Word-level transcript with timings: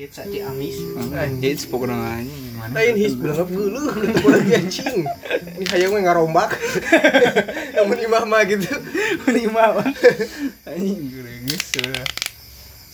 Hits 0.00 0.16
aja 0.16 0.48
amis. 0.48 0.80
Hits 1.44 1.68
pokoknya 1.68 1.92
anjing 1.92 2.56
mana? 2.56 2.72
Lain 2.72 2.96
his 2.96 3.12
bilang 3.12 3.44
apa 3.44 3.52
dulu, 3.52 3.80
itu 4.00 4.26
lagi 4.32 4.52
anjing. 4.56 4.96
Ini 5.60 5.64
hayang 5.76 5.92
mah 5.92 6.00
ngarombak. 6.08 6.56
Namun 7.76 8.00
imah 8.08 8.24
mah 8.24 8.40
gitu. 8.48 8.80
lima 9.28 9.76
mah 9.76 9.92
anjing 10.64 11.04
gue 11.04 11.36
geus 11.44 11.68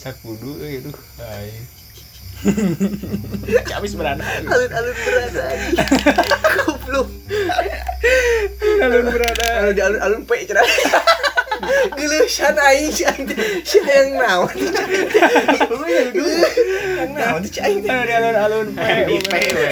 sakudu 0.02 0.58
euy 0.58 0.82
aduh 0.82 0.98
ai 1.22 1.54
Habis 3.70 3.94
berada. 3.94 4.26
Alun-alun 4.26 4.96
berada. 5.06 5.44
Goblok. 6.66 7.08
Alun 8.82 9.06
berada. 9.10 9.46
Alun 9.62 9.72
di 9.74 9.82
alun-alun 9.82 10.22
pe 10.26 10.46
cenah. 10.46 10.66
Geuleusan 11.96 12.52
aing 12.52 12.92
si 12.92 13.02
aing 13.08 13.24
teh. 13.24 13.64
si 13.64 13.80
hayang 13.80 14.20
naon. 14.20 14.52
Hayang 15.72 17.12
naon 17.16 17.40
si 17.48 17.58
aing 17.64 17.80
teh. 17.80 17.88
Anu 17.88 18.04
di 18.04 18.12
alun-alun 18.12 18.66
Di 18.76 19.16
P, 19.24 19.32
we. 19.56 19.68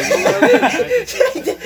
Si 1.04 1.20
aing 1.20 1.44
teh. 1.44 1.56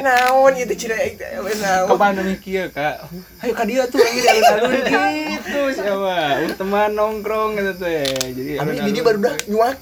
Naon 0.00 0.56
teh 0.56 0.72
cenah 0.72 0.98
aing 1.04 1.16
teh. 1.20 1.30
Naon. 1.36 1.88
Kapan 1.92 2.16
nih 2.24 2.36
kieu 2.40 2.66
kak? 2.72 2.96
Ayo 3.44 3.52
ka 3.52 3.64
dia 3.68 3.84
tuh 3.92 4.00
lagi 4.00 4.20
di 4.24 4.28
alun-alun 4.32 5.12
gitu 5.36 5.60
siapa? 5.76 6.16
Uh, 6.48 6.56
teman 6.56 6.90
nongkrong 6.96 7.60
gitu 7.60 7.84
ya. 7.84 8.08
Jadi 8.24 8.56
alun-alun. 8.56 8.88
ini 8.88 9.00
baru 9.04 9.18
dah 9.20 9.36
nyuak. 9.52 9.78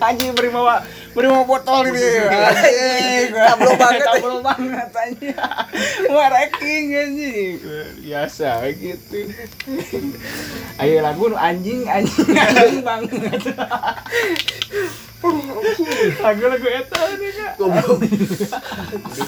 Anjing 0.00 0.32
beri 0.32 0.50
bawa 0.50 0.82
beri 1.12 1.26
bawa 1.28 1.44
botol 1.44 1.84
ini 1.88 2.02
anjing 2.28 3.28
Tablo 3.34 3.70
banget. 3.76 4.00
tablo 4.06 4.36
banget 4.42 4.90
anjing 4.92 5.34
wah 6.10 6.28
ranking 6.28 6.84
anjing 6.94 7.56
biasa 8.00 8.50
gitu 8.74 9.18
ayo 10.80 10.96
lagu 11.04 11.24
anjing 11.36 11.84
anjing 11.86 12.30
anjing 12.34 12.82
banget 12.82 13.44
lagu 16.20 16.42
lagu 16.48 16.64
eta 16.64 17.00
nih 17.20 17.30
kak 17.36 17.52
Goblok. 17.60 18.00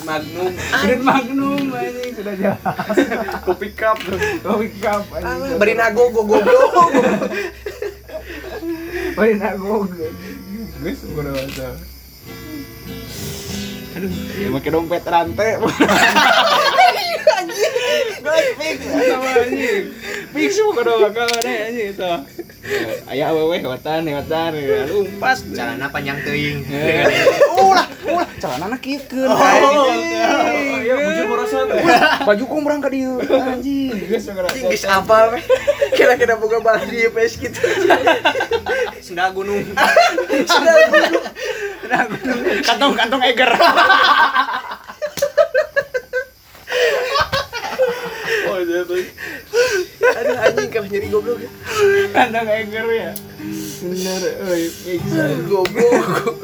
Magnum. 0.08 0.52
Green 0.56 1.00
Magnum 1.04 1.68
anjing 1.68 2.12
sudah 2.16 2.32
jelas 2.32 2.96
Kopi 3.44 3.68
cup. 3.76 4.00
kopi 4.40 4.68
cup 4.80 5.04
anjing 5.12 5.60
Beri 5.60 5.76
nago 5.76 6.08
go 6.08 6.24
goblok. 6.24 6.72
Beri 9.16 9.34
nago 9.38 9.86
gue 10.82 10.92
udah 11.14 11.32
masa 11.36 11.68
aduh. 13.92 14.08
Ya 14.40 14.48
pakai 14.48 14.70
dompet 14.72 15.04
rantai 15.04 15.50
Fix 18.58 18.78
sama 18.86 19.30
anjing 19.42 19.84
itu 21.92 22.12
Ayah 23.10 23.34
panjang 25.90 26.22
teuing. 26.22 26.62
Ulah 27.58 27.86
ulah 28.06 28.28
Oh, 29.26 29.90
iya 29.90 30.94
Baju? 33.34 33.74
Kira-kira 35.92 36.38
boga 36.38 36.62
di 36.86 37.02
gitu. 37.36 37.60
Senda 39.02 39.26
gunung. 39.34 39.66
Sudah 40.46 40.74
Kantong-kantong 42.62 43.22
eger 43.26 43.52
Oh 48.48 48.58
jatuh 48.64 48.96
Aduh 50.22 50.38
anjing 50.38 50.70
kalah 50.70 50.86
nyeri 50.86 51.08
goblok. 51.10 51.42
Kantong 52.14 52.46
eger 52.46 52.86
ya 52.94 53.10
Bener 53.82 54.22
euy 54.46 54.70
fix 54.70 55.02
Goblok. 55.50 56.38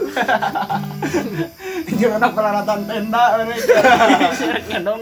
Jangan 1.95 2.19
anak 2.19 2.33
peralatan 2.35 2.81
tenda 2.91 3.25
mereka 3.39 3.79
Kantong 4.67 5.01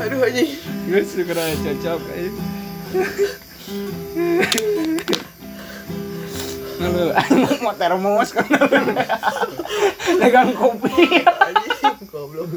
Aduh 0.00 0.20
anjing. 0.24 0.50
Gue 0.88 1.02
suka 1.04 1.36
cocok 1.36 2.00
aja. 2.08 2.30
Lalu 6.80 7.04
mau 7.66 7.74
termos 7.76 8.32
kan 8.32 8.48
Pegang 10.16 10.56
kopi 10.56 11.20
Anjing 11.20 12.08
goblok. 12.08 12.48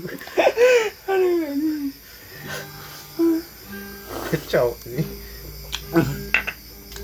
Kacau 4.51 4.75
ini. 4.83 4.99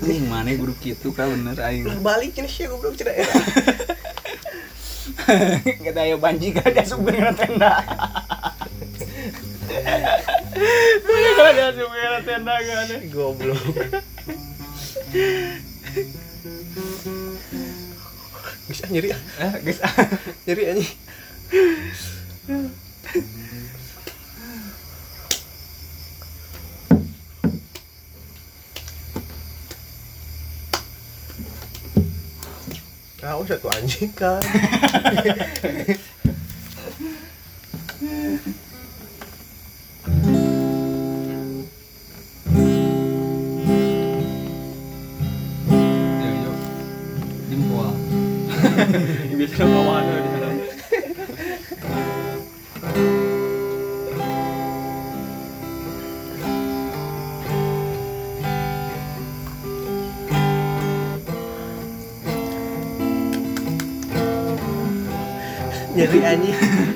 Ini 0.04 0.28
mana 0.28 0.52
guru 0.52 0.76
gitu 0.84 1.16
kan 1.16 1.32
bener 1.32 1.56
aing 1.56 2.04
Balik 2.04 2.36
ini 2.36 2.44
sih 2.44 2.68
goblok 2.68 2.92
cenah. 2.92 3.16
Kita 5.88 6.04
ayo 6.04 6.20
banji 6.20 6.52
kan 6.52 6.68
dia 6.68 6.84
supir 6.84 7.16
tenda 7.40 7.80
Kalau 11.08 11.52
dia 11.56 11.72
supir 11.72 12.20
tenda 12.28 12.52
kan 12.52 13.00
Goblok. 13.08 13.56
Bisa 18.68 18.84
nyeri 18.92 19.16
ah. 19.16 19.56
Guys 19.64 19.80
Nyeri 20.44 20.76
anjing. 20.76 20.92
Kau 33.28 33.44
satu 33.98 34.38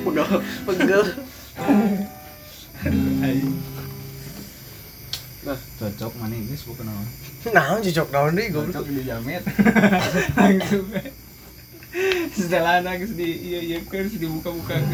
Udah. 0.03 0.27
Pegel. 0.67 1.03
Bah, 5.43 5.59
cocok 5.79 6.11
mana 6.23 6.35
ini 6.39 6.55
bukan 6.55 6.87
apa? 6.87 7.03
Nah, 7.51 7.83
cocok 7.83 8.07
naon 8.15 8.35
deui 8.35 8.49
goblok. 8.51 8.73
Cocok 8.79 8.87
di 8.87 9.03
jamet. 9.03 9.43
Langsung. 10.39 10.87
Setelah 12.33 12.81
nangis 12.81 13.13
di 13.13 13.53
iya 13.53 13.61
iya 13.61 13.77
kan 13.85 14.09
dibuka-buka 14.09 14.81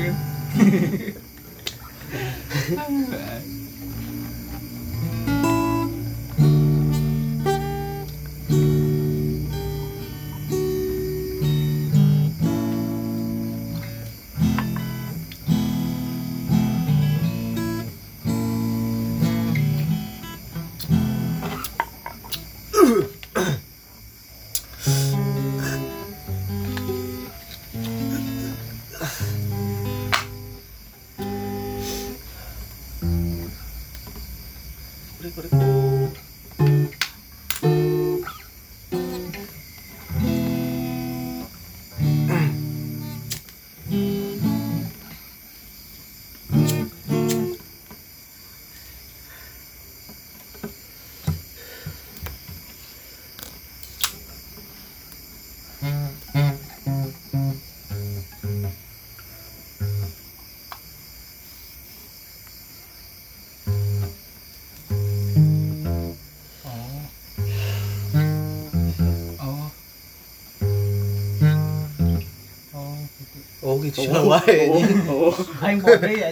gitu 73.84 74.08
cenah 74.08 74.24
wae. 74.28 74.70
Oh. 75.08 75.34
Aing 75.64 75.80
ya. 75.82 76.30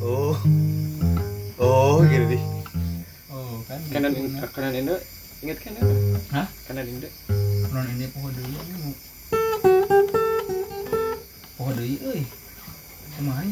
Oh. 0.00 0.34
Oh, 1.60 2.02
gitu 2.04 2.26
deh. 2.34 2.42
Oh, 3.30 3.62
kan. 3.68 3.80
Kanan 3.92 4.10
gitu. 4.16 4.28
kanan 4.52 4.72
Indo 4.74 4.96
ingat 5.44 5.58
kan? 5.60 5.72
Hah? 6.34 6.46
Kanan 6.66 6.84
Indo. 6.88 7.08
Non 7.74 7.86
ini 7.94 8.06
poho 8.10 8.28
deui 8.32 8.54
anu. 8.54 8.90
Poho 11.58 11.70
deui 11.74 11.96
euy. 12.02 12.22
Kumaha 13.14 13.42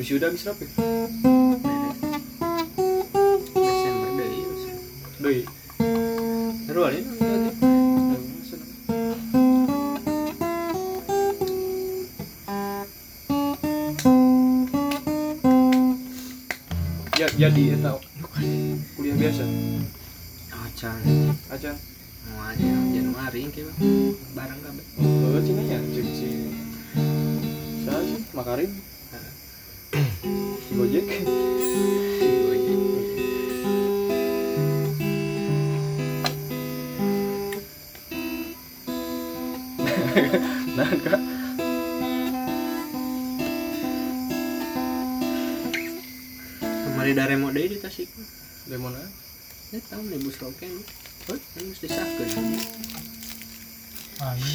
May 0.00 0.06
syuda, 0.08 0.32
Miss 0.32 0.46
Rap 0.48 0.56
eh. 0.64 0.99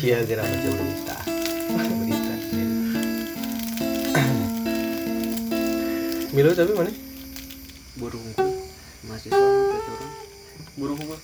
Sia 0.06 0.22
geura 0.22 0.46
baca 0.46 0.70
berita. 0.70 1.18
Berita. 1.74 2.34
Milo 6.30 6.54
tapi 6.54 6.72
mana? 6.78 6.94
Burung 7.98 8.22
mahasiswa 9.10 9.34
teh 9.34 9.82
turun. 9.82 10.12
Burung 10.78 11.02
gua 11.10 11.18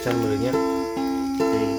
Can 0.00 0.16
mulanya. 0.16 0.48
Teh. 1.44 1.76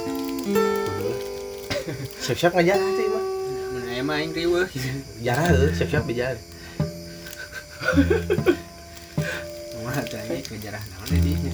Siap-siap 2.21 2.53
ngajar 2.53 2.77
teh 2.77 3.07
mah. 3.09 3.25
Mun 3.73 3.89
aya 3.89 4.05
mah 4.05 4.21
aing 4.21 4.29
riweuh. 4.37 4.69
Jarah 5.25 5.49
heuh, 5.49 5.73
siap-siap 5.73 6.05
bejar. 6.05 6.37
Mah 9.81 10.05
teh 10.05 10.21
aing 10.21 10.45
kejarah 10.45 10.85
naon 10.85 11.17
deui 11.17 11.49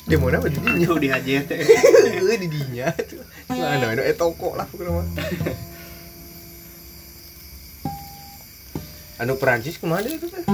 Demo 0.10 0.28
na 0.32 0.38
di 0.44 0.60
dinya. 0.60 0.86
Jauh 0.88 1.00
di 1.00 1.10
haji 1.12 1.32
teh. 1.44 1.58
Heuh 2.22 2.38
di 2.40 2.48
dinya. 2.48 2.88
Lah 3.52 3.68
anu 3.76 3.86
anu 3.92 4.02
toko 4.16 4.56
lah 4.56 4.66
pokoknya 4.70 4.92
mah. 4.96 5.06
Anu 9.18 9.34
Perancis 9.42 9.82
ke 9.82 9.90
mana 9.90 10.06
itu 10.06 10.30
teh? 10.30 10.46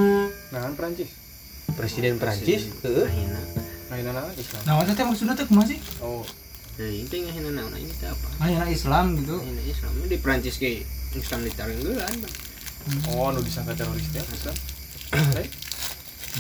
Nah, 0.56 0.72
Prancis 0.80 1.12
Presiden 1.76 2.16
Perancis, 2.16 2.72
nah, 2.80 4.24
Islam 4.40 4.62
Nah, 4.64 4.74
maksudnya 4.80 4.96
teh 4.96 5.04
maksudnya 5.04 5.36
teh 5.36 5.46
kumaha 5.52 5.68
sih? 5.68 5.80
Oh, 6.00 6.24
Deui 6.80 7.04
teh 7.06 7.28
ngahina 7.28 7.52
naon 7.52 7.76
aing 7.76 7.92
teh 7.92 8.08
apa? 8.08 8.28
Ah, 8.40 8.48
ya 8.48 8.64
Islam 8.72 9.20
gitu. 9.20 9.36
Ahina 9.44 9.62
Islam 9.68 9.92
di 10.08 10.16
Prancis 10.16 10.56
ge 10.58 10.88
Islam 11.12 11.44
ditarenggeun. 11.44 12.16
oh, 13.12 13.30
nu 13.36 13.40
disangka 13.44 13.76
teroris 13.76 14.08
teh 14.16 14.24
Islam 14.24 14.56
Eh, 15.14 15.48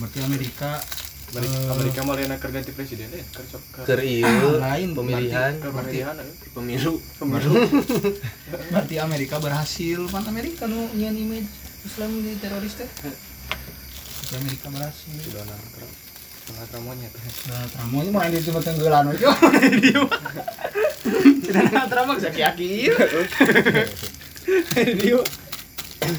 Berarti 0.01 0.19
Amerika 0.25 0.81
Amerika, 1.33 1.57
Eh. 1.57 1.73
Amerika 1.73 1.99
malah 2.05 2.21
ganti 2.47 2.71
presiden 2.71 3.09
deh 3.09 3.25
Keur 3.25 3.45
ke 3.49 3.57
Keur 3.83 4.01
ieu 4.01 4.49
lain 4.55 4.93
pemilihan. 4.93 5.57
pemilihan 5.57 6.13
eh. 6.15 6.29
Pemilu. 6.53 6.93
Pemilu 7.17 7.53
Berarti 8.71 8.95
Amerika 8.97 9.41
berhasil. 9.41 10.05
Pan 10.07 10.21
Amerika 10.23 10.69
nu 10.69 10.85
nyian 10.93 11.17
image 11.17 11.49
Islam 11.81 12.21
di 12.21 12.37
teroris 12.37 12.77
teh. 12.77 12.85
Berarti 12.85 14.33
Amerika 14.37 14.67
berhasil. 14.69 15.09
Sudah 15.19 15.41
nah, 15.43 15.57
ter- 15.57 15.95
tengah 16.43 16.65
teramonya 16.69 17.07
teh 17.09 17.21
Nah, 17.49 17.65
ini 17.97 18.09
mau 18.09 18.21
di 18.23 18.39
tenggelan 18.39 19.05
aja. 19.09 19.29
Dia. 19.81 20.01
Sudah 21.41 21.85
Trump 21.89 22.07
mah 22.13 22.17
sakit 22.21 22.53
Dia. 22.61 22.93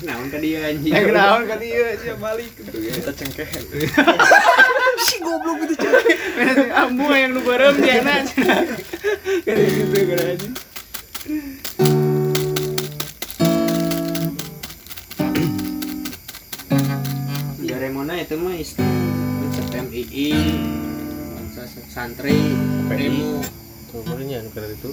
Naon 0.05 0.27
ka 0.33 0.41
dia 0.41 0.73
anjing. 0.73 0.93
Naon 1.13 1.45
kan 1.45 1.61
dia 1.61 1.93
dia 1.95 2.17
balik 2.17 2.51
gitu 2.57 2.73
ya. 2.83 2.93
Kita 2.99 3.13
cengkeh 3.15 3.47
Si 5.01 5.17
goblok 5.19 5.67
gitu 5.67 5.74
cewek. 5.81 6.19
Ambu 6.70 7.10
yang 7.10 7.34
nu 7.34 7.41
bareng 7.43 7.77
dia 7.82 8.03
na. 8.03 8.22
Kan 9.43 9.56
gitu 9.58 9.98
kan 10.06 10.19
aja. 10.22 10.48
Ya 17.65 17.77
remona 17.82 18.15
itu 18.22 18.39
mah 18.39 18.55
Islam. 18.55 18.94
Konsep 19.43 19.67
MII. 19.91 20.31
Bangsa 21.34 21.63
santri. 21.91 22.39
Demo. 22.93 23.43
Umurnya 23.94 24.43
keur 24.51 24.67
itu. 24.70 24.91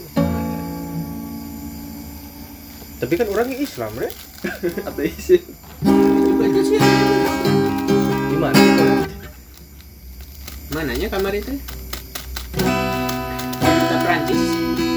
Tapi 3.02 3.18
kan 3.18 3.28
orangnya 3.34 3.58
Islam, 3.58 3.98
Bre. 3.98 4.14
Ateis 4.86 5.26
ya 5.26 5.42
Juga 5.82 6.46
aja 6.46 6.62
sih. 6.62 6.78
Di 8.30 8.38
mana 8.38 8.54
sih 8.62 8.78
orang? 8.78 9.11
Mananya 10.72 11.12
kamar 11.12 11.36
itu? 11.36 11.52
Duta 12.56 13.96
Prancis. 14.08 14.44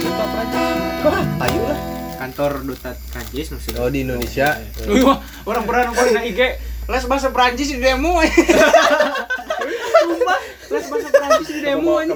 Duta 0.06 0.24
Prancis 0.30 0.62
Wah, 1.02 1.24
ayo 1.50 1.60
lah. 1.66 1.78
Kantor 2.22 2.62
Duta 2.62 2.94
Prancis 3.10 3.50
maksudnya. 3.50 3.82
Oh, 3.82 3.90
di 3.90 4.06
Indonesia. 4.06 4.54
Wah, 5.02 5.18
orang 5.42 5.66
pernah 5.66 5.90
di 5.90 6.30
IG 6.30 6.40
les 6.86 7.04
bahasa 7.10 7.34
Prancis 7.34 7.74
di 7.74 7.82
demo. 7.82 8.22
Sumpah, 10.06 10.40
les 10.70 10.84
bahasa 10.86 11.08
Prancis 11.10 11.48
di 11.50 11.60
demo 11.66 11.98
ini. 12.06 12.14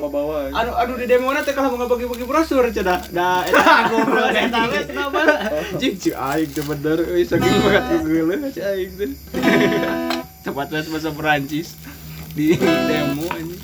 Anu 0.55 0.71
anu 0.79 0.93
di 0.95 1.11
demo 1.11 1.35
na 1.35 1.43
teh 1.43 1.50
kalau 1.50 1.75
mau 1.75 1.91
bagi-bagi 1.91 2.31
brosur 2.31 2.62
cenah. 2.71 3.11
Da 3.11 3.43
eta 3.43 3.75
goblok 3.91 4.38
eta 4.38 4.71
we 4.71 4.87
kenapa? 4.87 5.21
Cing 5.83 5.99
cing 5.99 6.15
aing 6.15 6.50
teh 6.55 6.62
bener 6.62 7.11
euy 7.11 7.27
saking 7.27 7.59
banget 7.59 8.07
geuleuh 8.07 8.38
aing 8.55 8.91
teh. 8.95 9.11
Tempat 10.47 10.71
les 10.71 10.87
bahasa 10.87 11.11
Prancis 11.11 11.75
di 12.38 12.57
demo 12.57 13.58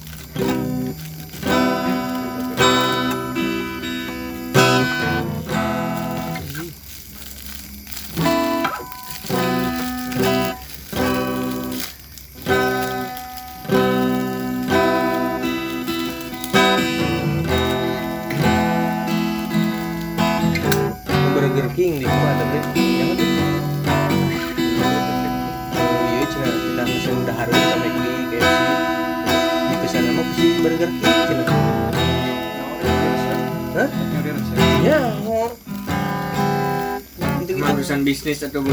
bisnis 38.25 38.49
atau 38.49 38.65
belum 38.65 38.73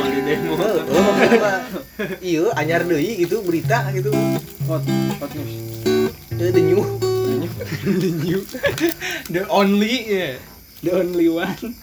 mau 0.00 0.08
di 0.08 0.20
demo? 0.24 0.56
Oh, 0.56 0.80
oh, 0.88 1.16
iya 2.24 2.48
anyar 2.56 2.80
deui 2.88 3.20
gitu 3.20 3.44
berita 3.44 3.92
gitu. 3.92 4.08
Hot 4.72 4.80
hot 5.20 5.32
news. 5.36 5.52
Eh, 6.32 6.48
the 6.48 6.64
new. 6.64 6.80
The 7.84 8.10
new. 8.24 8.40
The 9.36 9.44
only 9.52 10.08
ya 10.08 10.40
the 10.80 10.96
only 10.96 11.28
one 11.28 11.76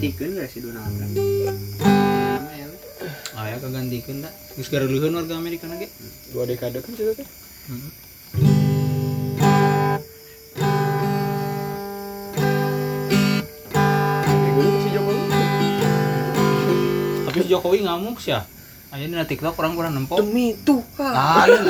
Kagantikeun 0.00 0.32
gak 0.32 0.48
sih 0.48 0.64
Donald 0.64 0.96
Trump? 0.96 1.12
Aya 3.36 3.56
kagantikeun 3.60 4.24
da. 4.24 4.32
Geus 4.56 4.72
gareuleun 4.72 5.12
warga 5.12 5.36
Amerika 5.36 5.68
na 5.68 5.76
ge. 5.76 5.92
dua 6.32 6.48
dekade 6.48 6.80
kan 6.80 6.88
cerita 6.96 7.20
teh 7.20 7.28
Ego 14.40 14.60
lu 14.64 14.72
si 14.80 14.88
Jokowi 14.88 15.20
Tapi 17.28 17.38
si 17.44 17.48
Jokowi 17.52 17.78
ngamuk 17.84 18.16
sih 18.24 18.32
ya. 18.32 18.40
Aya 18.96 19.04
di 19.04 19.20
TikTok 19.20 19.60
orang 19.60 19.76
kurang 19.76 19.92
nempok. 20.00 20.16
demi 20.24 20.56
Tuhan 20.64 21.12
Ah, 21.12 21.44
iya. 21.44 21.60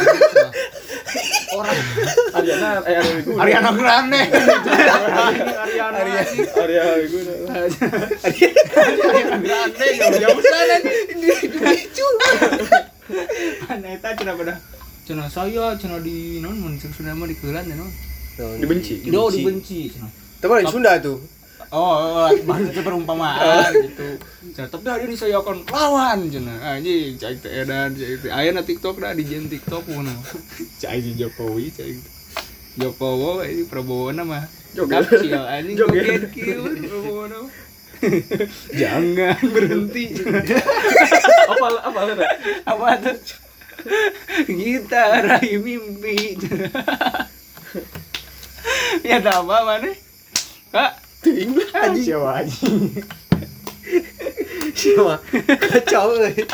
Orang. 1.50 1.76
Ariana 2.38 2.68
eh 2.86 2.94
Ariana 2.94 3.10
Ego 3.18 3.30
Ariana 3.42 3.70
Grande. 3.74 4.20
Ariana 4.20 6.00
Ariana 6.62 6.92
Ego 7.02 7.18
Ariana 8.24 9.36
Grande 9.42 9.86
jauh 9.98 10.16
jauh 10.22 10.42
sana 10.42 10.76
Mana 13.66 13.88
eta 13.90 14.08
cenah 14.14 14.34
pada. 14.38 14.54
Cenah 15.06 15.26
saya 15.26 15.74
cenah 15.74 15.98
di 15.98 16.38
non 16.38 16.54
mun 16.54 16.78
sudah 16.78 17.14
mah 17.18 17.26
dikelan 17.26 17.66
ya 17.66 17.74
non. 17.74 17.90
dibenci? 18.62 19.02
Dibenci 19.02 19.90
cenah. 19.90 20.10
teman 20.40 20.64
di 20.64 20.72
Sunda 20.72 20.96
tuh 20.96 21.20
Oh, 21.70 22.26
oh, 22.26 22.30
baru 22.50 22.66
itu 22.66 22.82
perumpamaan 22.82 23.70
gitu. 23.86 24.18
Tapi 24.58 24.86
hari 24.90 25.06
ini 25.06 25.14
saya 25.14 25.38
akan 25.38 25.62
lawan 25.70 26.26
cenah. 26.26 26.58
Anjing, 26.66 27.14
cai 27.14 27.38
teh 27.38 27.62
edan, 27.62 27.94
cai 27.94 28.18
teh 28.18 28.26
aya 28.26 28.50
na 28.50 28.66
TikTok 28.66 28.98
dah 28.98 29.14
di 29.14 29.22
jen 29.22 29.46
TikTok 29.46 29.86
mana. 29.86 30.10
Cai 30.82 30.98
Jokowi, 31.14 31.70
cai 31.70 31.94
Jokowi 32.74 33.54
ini 33.54 33.62
Prabowo 33.70 34.10
nama. 34.10 34.42
Joget. 34.74 35.06
Kecil 35.14 35.38
anjing 35.46 35.78
Joget. 35.78 36.26
Prabowo 36.34 37.30
nama. 37.30 37.48
Jangan 38.74 39.38
berhenti. 39.54 40.04
apa 41.54 41.66
apa 41.86 42.00
apa 42.02 42.24
Apa 42.66 42.86
tuh? 42.98 43.16
Kita 44.42 45.02
raih 45.22 45.62
mimpi. 45.62 46.34
ya 49.06 49.22
apa 49.22 49.56
mana? 49.62 49.94
Kak, 50.70 50.99
ting 51.20 51.52
anjing 51.76 52.04
siapa 52.04 52.28
anjing? 52.40 52.96
siapa 54.80 55.20
kacau 55.44 56.16
euy 56.16 56.48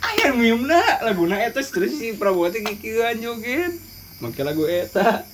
Aya 0.00 0.32
mimna 0.32 0.80
laguna 1.04 1.36
eta 1.44 1.60
terus 1.60 1.92
si 2.00 2.16
Prabowo 2.16 2.48
teh 2.48 2.64
kikieuan 2.64 3.20
joget. 3.20 3.76
Make 4.24 4.40
lagu 4.40 4.64
eta. 4.64 5.24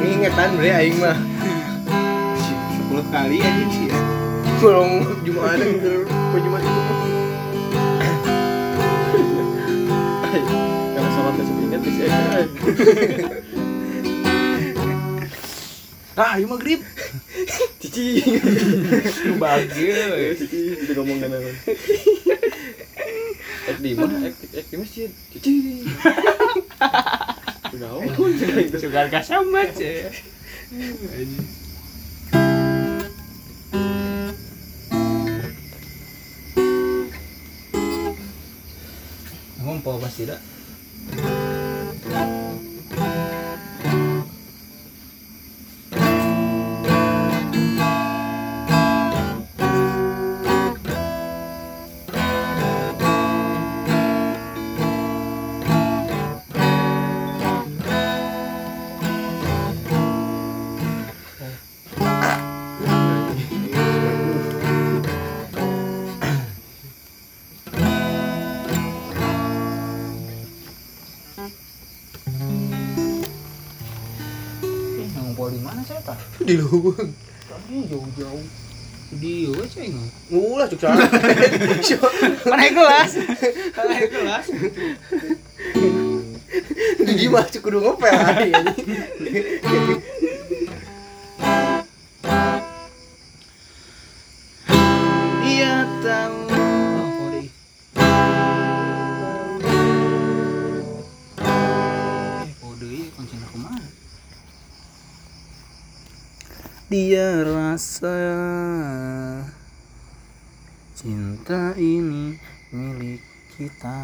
ngingetan 0.00 0.50
bre 0.56 0.70
aing 0.72 0.96
mah 1.00 1.18
10 3.00 3.08
kali 3.08 3.36
anjing 3.40 3.70
sih. 3.72 3.88
ya. 3.88 3.96
belum 4.60 4.90
Jumat 5.24 5.56
ke 5.56 5.92
Jumat 6.36 6.60
itu 6.60 6.80
karena 10.92 11.08
sholat 11.10 11.32
teh 11.32 11.44
sepi 11.48 11.62
ingat 11.64 11.80
sih 11.80 11.94
eh 12.04 12.44
Ah, 16.20 16.36
ieu 16.36 16.44
magrib. 16.44 16.84
cici 17.80 18.20
Bahagia. 19.40 20.12
cici 20.36 20.76
itu 20.76 20.92
ngomong 20.92 21.16
kan 21.16 21.32
apa 21.32 21.50
di 23.80 23.96
mana 23.96 24.28
di 24.28 24.76
masjid 24.76 25.08
cici 25.32 25.88
Kenapa? 27.70 28.02
Itu 28.04 28.76
Suka 28.76 29.08
kasambat 29.08 29.72
ya. 29.80 30.12
Ngompo 39.80 39.96
pasti 39.96 40.28
dah. 40.28 40.59
Di 76.50 76.56
Tadi 77.46 77.76
jauh-jauh. 77.86 78.44
Di 79.10 79.50
nggak? 79.50 80.08
ngulah 80.30 80.66
cuk 80.70 80.82
Mana 82.50 82.66
kelas? 82.70 83.10
Mana 83.74 84.06
kelas? 84.06 84.46
di 87.00 87.26
mah 87.30 87.46
cuk 87.46 87.62
kudu 87.62 87.78
ngopel 87.78 88.10
Dia 106.90 107.46
rasa 107.46 108.18
cinta 110.98 111.70
ini 111.78 112.34
milik 112.74 113.22
kita. 113.54 113.94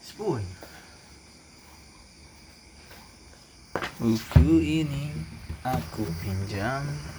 spoon 0.00 0.40
Buku 4.00 4.56
ini 4.64 5.12
aku 5.60 6.08
pinjam. 6.24 7.11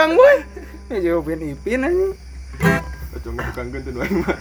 Tukang. 0.00 0.12
Ya 0.90 0.98
jawabin 1.04 1.40
Ipin 1.44 1.84
anjing. 1.84 2.12
Cuma 3.20 3.44
tukang 3.52 3.68
gentun 3.68 4.00
wae 4.00 4.12
mah. 4.24 4.38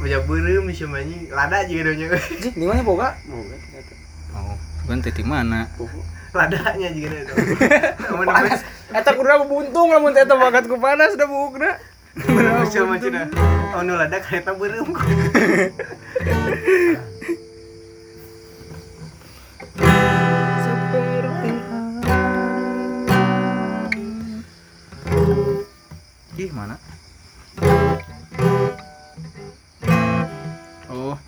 Banyak 0.00 0.22
di 0.24 0.74
sama 0.74 0.96
anjing. 1.04 1.28
Lada 1.28 1.58
juga 1.68 1.82
donya. 1.92 2.06
Ji, 2.16 2.48
di 2.56 2.64
mana 2.64 2.80
boga? 2.80 3.12
Mau 3.28 3.44
kan. 3.44 3.60
Oh, 4.32 4.56
bukan 4.88 4.98
titik 5.04 5.28
mana? 5.28 5.68
Ladanya 6.32 6.88
juga 6.96 7.28
itu. 7.28 7.34
Namun 8.08 8.24
Panas. 8.24 8.64
Eta 8.92 9.10
kudu 9.12 9.44
buntung 9.48 9.92
lamun 9.92 10.16
teh 10.16 10.24
bakat 10.24 10.64
ku 10.64 10.80
panas 10.80 11.12
da 11.16 11.28
bukna. 11.28 11.76
Sama 12.72 12.96
cina. 12.96 13.28
Oh 13.76 13.84
nu 13.84 14.00
lada 14.00 14.16
kereta 14.20 14.56
berem. 14.56 14.88
mana? 26.50 26.78
Oh. 30.90 31.18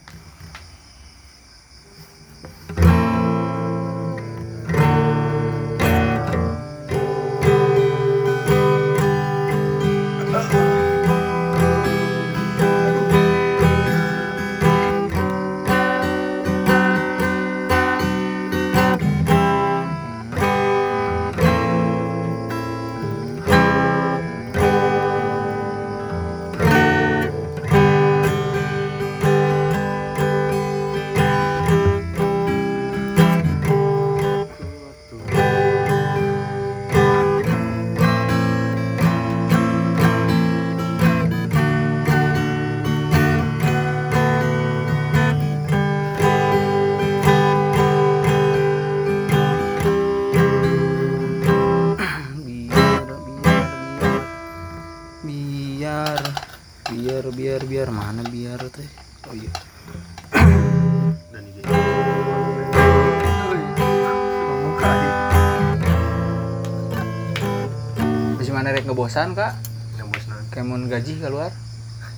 Ngebosan 68.94 69.34
kak 69.34 69.58
Yang 69.98 70.06
bos 70.14 70.24
non. 70.30 70.42
kemun 70.54 70.86
gaji 70.86 71.18
keluar 71.18 71.50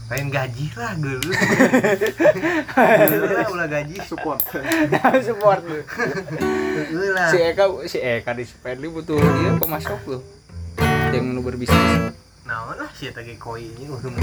Pengen 0.07 0.31
gaji 0.31 0.71
lah 0.79 0.95
geuleuh. 1.03 1.19
Geuleuh 3.11 3.43
lah 3.43 3.49
ulah 3.51 3.67
gaji. 3.67 3.99
Support. 4.07 4.39
support 5.27 5.67
Geuleuh 5.67 7.11
lah. 7.11 7.27
si 7.27 7.43
Eka 7.43 7.65
si 7.91 7.99
Eka 7.99 8.31
di 8.31 8.47
Spendly 8.47 8.87
butuh 8.87 9.19
dia 9.19 9.59
pemasok 9.59 9.99
tuh 10.07 10.23
yang 11.11 11.35
nu 11.35 11.43
berbisnis 11.43 12.15
Naon 12.47 12.79
lah 12.79 12.87
sia 12.95 13.11
teh 13.11 13.27
koinnya 13.35 13.91
urang. 13.91 14.15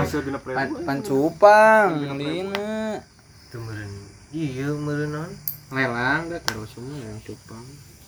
Hasil 0.00 0.24
dina 0.24 0.40
pan, 0.40 0.56
premi. 0.56 0.88
pan 0.88 0.98
cupang 1.04 2.16
lina 2.16 3.04
Teu 3.52 3.60
meureun. 3.60 3.92
Iya 4.32 4.72
naon? 4.72 5.30
lelang 5.68 6.32
dah 6.32 6.40
terus 6.40 6.72
semua 6.72 6.96
yang 6.96 7.20
cupang 7.20 7.60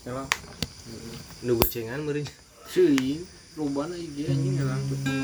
Yalah. 0.09 0.25
Nu 1.45 1.61
gocengan 1.61 2.01
meureun. 2.09 2.25
Sih 2.69 3.23
rubana 3.55 3.95
iya 3.95 4.27
anjing 4.29 4.55
lelang 4.57 4.83
cupang 4.89 5.17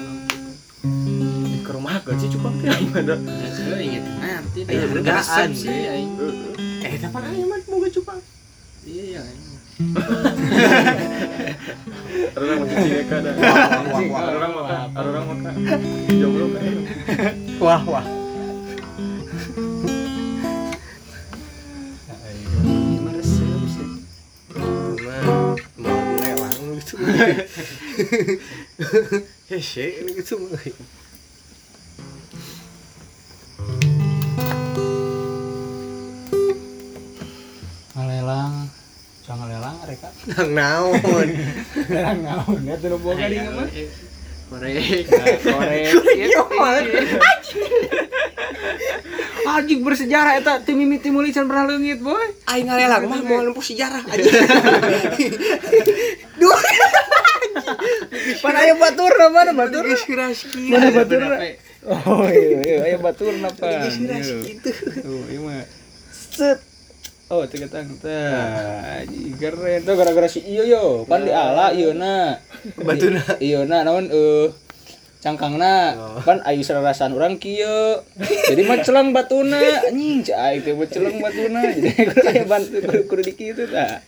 Ke 1.60 1.70
rumah 1.70 1.96
gaji 1.98 2.26
cupang 2.28 2.54
teh 2.58 2.68
aing 2.68 2.92
ada. 2.92 3.14
saya 3.48 3.78
inget 3.78 4.04
nanti 4.04 4.58
bergaan, 4.66 5.14
resep 5.14 5.50
sih 5.54 5.70
Eh, 6.84 6.98
tapi 6.98 7.18
aya 7.18 7.44
mah 7.46 7.58
boga 7.64 7.88
cupang. 7.90 8.20
iya 8.84 9.04
ya 9.16 9.22
Ada 9.74 10.30
orang 12.38 12.58
mencuci 12.60 12.90
eka 12.96 13.16
ada. 13.16 13.30
Ada 13.34 13.90
orang 14.30 14.52
makan. 14.54 14.88
Ada 14.88 15.08
orang 15.08 15.26
makan. 15.26 15.52
Jomblo 16.12 16.46
kan. 16.48 16.62
Wah, 17.58 17.82
wah. 17.84 18.04
Gitu. 27.14 28.36
Hese 29.48 29.84
ini 30.02 30.10
gitu. 30.18 30.34
ngalelang 39.34 39.76
mereka 39.82 40.08
Nang 40.30 40.50
naon. 40.54 41.28
naon? 42.24 42.60
Ya 42.64 42.74
tuh 42.78 42.98
boga 43.00 43.26
di 43.28 43.38
mah 43.42 43.68
korek. 44.48 45.04
Korek. 45.44 47.06
Anjing. 49.44 49.80
Bersejarah 49.82 50.38
eta. 50.38 50.62
Tim 50.62 50.78
mimiti 50.78 51.10
mulisan 51.10 51.50
pernah 51.50 51.66
leungit 51.68 52.00
boy. 52.00 52.22
Aing 52.48 52.70
ngalelang 52.70 53.04
mah 53.10 53.20
mau 53.26 53.42
nempuh 53.42 53.64
sejarah 53.64 54.02
aja. 54.12 54.22
Duh, 56.40 56.60
Pan 58.42 58.54
aya 58.56 58.74
baturna 58.76 59.26
mana 59.32 59.52
batur? 59.52 59.84
geus 59.88 60.04
raski. 60.08 60.70
Mana 60.70 60.88
baturna? 60.92 61.36
Oh 61.84 62.24
iya 62.28 62.58
iya 62.64 62.76
aya 62.92 62.96
baturna 63.00 63.48
pan. 63.52 63.84
Geus 63.84 63.98
raski 64.04 64.56
gitu. 64.56 64.70
Tuh 65.04 65.24
ieu 65.32 65.40
mah 65.44 65.64
set. 66.12 66.60
Oh 67.32 67.40
teh. 67.48 67.56
Anjing 67.64 69.34
keren 69.40 69.80
tuh 69.82 69.96
gara-gara 69.96 70.28
si 70.28 70.44
ieu 70.44 70.64
yo. 70.68 71.08
Pan 71.08 71.24
di 71.24 71.32
ala 71.32 71.72
ieuna. 71.72 72.36
Batuna. 72.76 73.20
Ieuna 73.40 73.80
naon 73.84 74.12
eh 74.12 74.52
cangkangna 75.24 75.96
pan 76.20 76.44
ayu 76.44 76.60
sararasan 76.60 77.16
urang 77.16 77.40
kieu. 77.40 77.96
Jadi 78.20 78.60
mah 78.68 78.84
celang 78.84 79.16
batuna 79.16 79.56
anjing 79.88 80.20
cai 80.20 80.60
teh 80.60 80.76
mah 80.76 80.84
celang 80.84 81.16
batuna. 81.16 81.64
Jadi 81.64 81.88
kudu 82.12 82.28
aya 82.28 82.44
bantu 82.44 82.76
kudu 83.08 83.22
kitu 83.32 83.64
tah. 83.72 84.04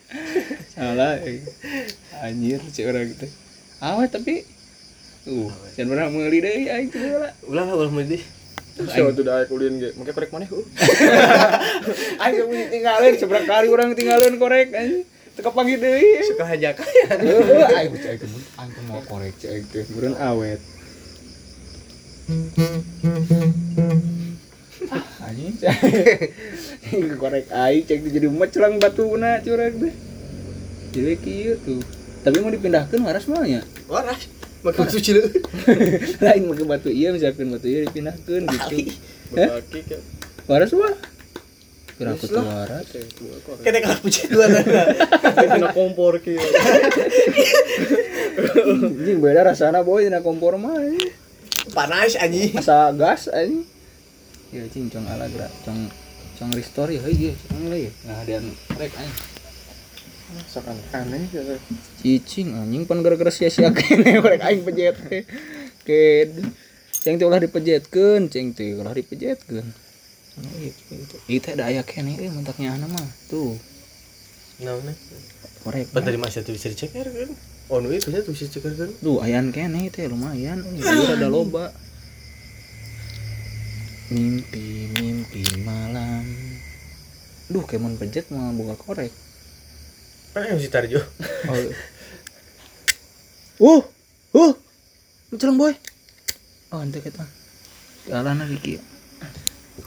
Salah. 0.76 1.16
eh. 1.24 1.40
Anjir 2.20 2.60
si 2.68 2.84
urang 2.84 3.08
teh. 3.16 3.32
Awet 3.80 4.12
tapi 4.12 4.44
Uh, 5.26 5.50
jangan 5.74 5.90
pernah 5.90 6.06
meuli 6.06 6.38
deui 6.38 6.70
aing 6.70 6.86
teh 6.86 7.02
heula. 7.02 7.34
Ulah 7.50 7.66
lah 7.66 7.74
ulah 7.74 7.90
meureun 7.90 8.14
deh. 8.14 8.22
Siapa 8.78 9.10
tuh 9.10 9.26
dah 9.26 9.42
kulin 9.50 9.82
ge. 9.82 9.90
Make 9.98 10.14
korek. 10.14 10.30
Aing 10.30 10.46
geus 12.38 12.62
tinggalin 12.70 13.18
seberapa 13.18 13.42
kali 13.42 13.66
urang 13.66 13.90
tinggalin 13.98 14.38
korek 14.38 14.70
anjing. 14.70 15.02
Teu 15.34 15.42
kapanggih 15.42 15.82
deui. 15.82 16.22
Suka 16.30 16.46
hajaka 16.46 16.86
ya. 16.86 17.18
Heeh, 17.18 17.66
aing 17.74 17.98
teh 17.98 18.06
aing 18.14 18.22
teh 18.22 18.30
aing 18.54 18.70
teh 18.70 18.82
mau 18.86 19.02
korek 19.02 19.34
cek 19.34 19.66
teh 19.66 19.82
meureun 19.90 20.14
awet. 20.14 20.62
Ah, 24.94 25.26
anjing 25.26 25.58
cek. 25.58 25.74
korek 27.26 27.50
aing 27.50 27.82
cek 27.82 27.98
jadi 28.14 28.30
mecelang 28.30 28.78
batuna 28.78 29.42
curang 29.42 29.74
teh. 29.74 29.94
Jadi 30.94 31.18
kieu 31.18 31.58
tuh. 31.66 31.95
Tapi 32.26 32.42
mau 32.42 32.50
dipindahkeun 32.50 33.06
waras 33.06 33.30
mah 33.30 33.46
nya. 33.46 33.62
Waras. 33.86 34.26
Makin 34.66 34.90
suci 34.90 35.14
lu. 35.14 35.22
Lain 36.26 36.42
make 36.50 36.66
batu 36.66 36.90
ieu 36.90 37.14
misalkan 37.14 37.54
batu 37.54 37.70
ieu 37.70 37.86
dipindahkeun 37.86 38.50
gitu. 38.50 38.98
Kan. 39.30 39.62
Waras 40.50 40.74
mah. 40.74 40.90
Kira 41.94 42.18
aku 42.18 42.26
tuh 42.26 42.42
waras. 42.42 42.82
Kete 43.62 43.78
kalau 43.78 43.98
puji 44.02 44.26
dua 44.26 44.50
Kena 45.38 45.70
kompor 45.70 46.18
kieu. 46.18 46.42
Anjing 48.74 49.22
beda 49.22 49.46
rasana 49.46 49.86
boy 49.86 50.02
dina 50.02 50.18
kompor 50.18 50.58
mah. 50.58 50.82
anjing. 50.82 51.14
Panas 51.70 52.18
anjing. 52.18 52.58
Asa 52.58 52.90
gas 52.98 53.30
anjing. 53.30 53.62
Ya 54.50 54.66
cing 54.66 54.90
cong 54.90 55.06
ala 55.06 55.30
gerak 55.30 55.54
cong 55.62 55.86
Cang 56.36 56.52
restore 56.52 56.92
ya 56.92 57.00
iya 57.08 57.32
lah 57.64 57.78
ya. 57.80 57.90
Nah 58.04 58.20
dan 58.28 58.44
rek 58.76 58.92
aing. 58.92 59.35
Sok 60.50 60.66
aneh 60.90 61.22
gitu 61.30 61.54
Cicing 62.02 62.58
anjing 62.58 62.82
pan 62.84 62.98
gara-gara 63.02 63.30
sia-sia 63.30 63.70
kene 63.78 64.18
rek 64.18 64.42
aing 64.42 64.62
pejet 64.66 64.96
teh. 65.06 65.22
Ke 65.86 66.26
ceng 66.90 67.16
teh 67.18 67.26
ulah 67.26 67.38
dipejetkeun, 67.38 68.26
ceng 68.26 68.50
teh 68.50 68.74
ulah 68.74 68.90
dipejetkeun. 68.90 69.66
Oh, 70.36 70.56
iya, 70.60 70.72
gitu. 70.74 71.16
Ieu 71.30 71.40
teh 71.40 71.54
da 71.54 71.70
aya 71.70 71.86
kene 71.86 72.18
euy 72.18 72.28
mentaknya 72.28 72.74
mah. 72.76 73.08
Tuh, 73.30 73.54
naon 74.60 74.90
korek. 75.62 75.86
Pas 75.94 76.02
tadi 76.02 76.18
masih 76.18 76.42
tuh 76.42 76.52
bisa 76.52 76.68
dicek 76.68 76.90
kan 76.92 77.06
oh 77.66 77.82
nu 77.82 77.90
itu 77.90 78.14
tuh 78.14 78.30
bisa 78.30 78.46
dicek 78.46 78.62
kan 78.62 78.90
Tuh 79.02 79.18
ayan 79.22 79.54
kene 79.54 79.88
teh 79.94 80.10
lumayan. 80.10 80.60
Ieu 80.74 81.06
ada 81.06 81.30
loba. 81.30 81.70
Mimpi 84.10 84.90
mimpi 84.94 85.42
malam. 85.66 86.22
Duh, 87.46 87.62
kemon 87.62 87.94
pejet 87.98 88.26
mau 88.34 88.50
buka 88.54 88.74
korek. 88.74 89.25
Kan 90.36 90.52
yang 90.52 90.60
si 90.60 90.68
Tarjo 90.68 91.00
Oh. 93.56 93.80
Uh, 93.80 93.80
uh, 94.36 94.52
mencelang 95.32 95.56
boy. 95.56 95.72
Oh, 96.68 96.84
ente 96.84 97.00
kita. 97.00 97.24
Jalan 98.04 98.44
lagi 98.44 98.60
kieu. 98.60 98.80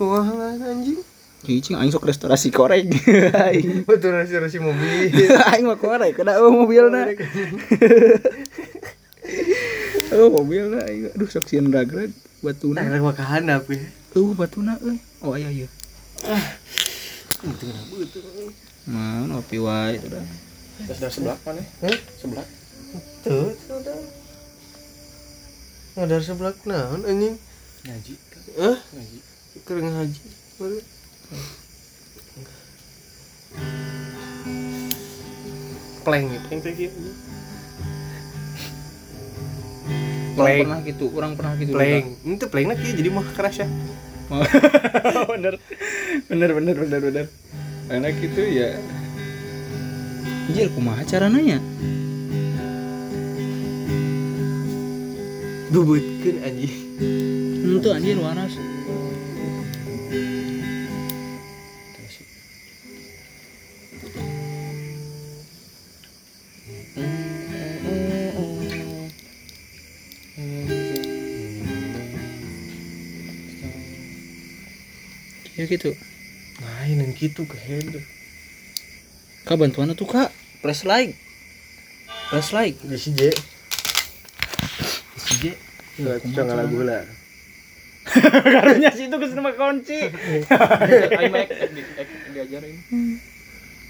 Wah 0.01 0.25
anjing 0.49 1.05
Cicing 1.39 1.77
aing 1.79 1.93
sok 1.93 2.09
restorasi 2.09 2.51
korek. 2.51 2.89
Aing. 3.47 3.87
betul 3.87 4.11
restorasi 4.11 4.59
mobil 4.59 5.07
Aing 5.53 5.69
mah 5.69 5.79
korek 5.79 6.19
kena 6.19 6.41
oh 6.41 6.51
mobilna. 6.51 7.07
Oh 10.09 10.33
mobilna 10.33 10.81
aing 10.89 11.13
aduh 11.13 11.29
sok 11.29 11.45
sieun 11.45 11.69
ragrag 11.69 12.09
batuna. 12.41 12.81
nah 12.81 12.97
makahan 12.97 13.45
apa 13.53 13.69
ya 13.77 13.85
Uh 14.17 14.33
batuna 14.33 14.81
euy. 14.81 14.97
Oh 15.21 15.37
aya 15.37 15.53
ieu. 15.53 15.69
Mana 18.89 19.37
ngopi 19.37 19.61
wae 19.61 20.01
udah. 20.01 20.23
Sudah 20.89 21.09
sebelah 21.11 21.37
mana? 21.45 21.61
Hah? 21.85 21.97
Sebelah. 22.17 22.45
tuh 23.19 23.51
ada 23.69 23.93
ada 25.99 26.15
sebelah 26.23 26.55
naon 26.63 27.03
anjing 27.03 27.35
Ngaji. 27.83 28.13
eh 28.57 28.77
Ngaji. 28.79 29.17
kering 29.67 29.91
haji 29.91 30.23
baru 30.57 30.79
pleng 36.01 36.25
pleng 36.47 36.59
teh 36.63 36.73
Pleng. 40.39 40.63
pernah 40.63 40.79
gitu, 40.87 41.05
orang 41.11 41.31
pernah 41.35 41.53
gitu. 41.59 41.71
pleng 41.75 42.05
itu 42.23 42.45
pleng 42.47 42.67
lagi 42.71 42.87
jadi 42.95 43.09
mah 43.11 43.27
keras 43.35 43.55
ya 43.59 43.67
bener 45.35 45.53
bener 46.31 46.49
bener 46.55 46.75
bener 46.79 46.99
bener 47.03 47.25
karena 47.89 48.13
gitu 48.13 48.41
ya. 48.45 48.77
Anjir 50.49 50.69
kumaha 50.73 51.01
carana 51.05 51.41
ya 51.41 51.57
bubutkeun 55.69 56.41
anjing. 56.41 56.73
Itu 57.77 57.89
anjir 57.93 58.17
waras. 58.17 58.53
Ya 75.59 75.67
gitu 75.67 75.91
gitu 77.19 77.43
ke 77.43 77.59
head 77.59 77.99
Kak 79.43 79.57
bantuan 79.59 79.91
tuh 79.97 80.07
kak. 80.07 80.31
Press 80.63 80.87
like. 80.87 81.17
Press 82.31 82.55
like. 82.55 82.77
Di 82.85 82.95
si 82.95 83.11
J. 83.17 83.33
Si 85.19 85.33
J. 85.43 85.43
Jangan 86.31 86.63
lagu 86.63 86.79
lah 86.87 87.03
Karunya 88.09 88.89
situ 88.95 89.15
ke 89.19 89.25
sama 89.27 89.51
kunci. 89.57 89.99
Aing 91.19 91.33
mek 91.33 91.49
diajarin. 92.31 92.75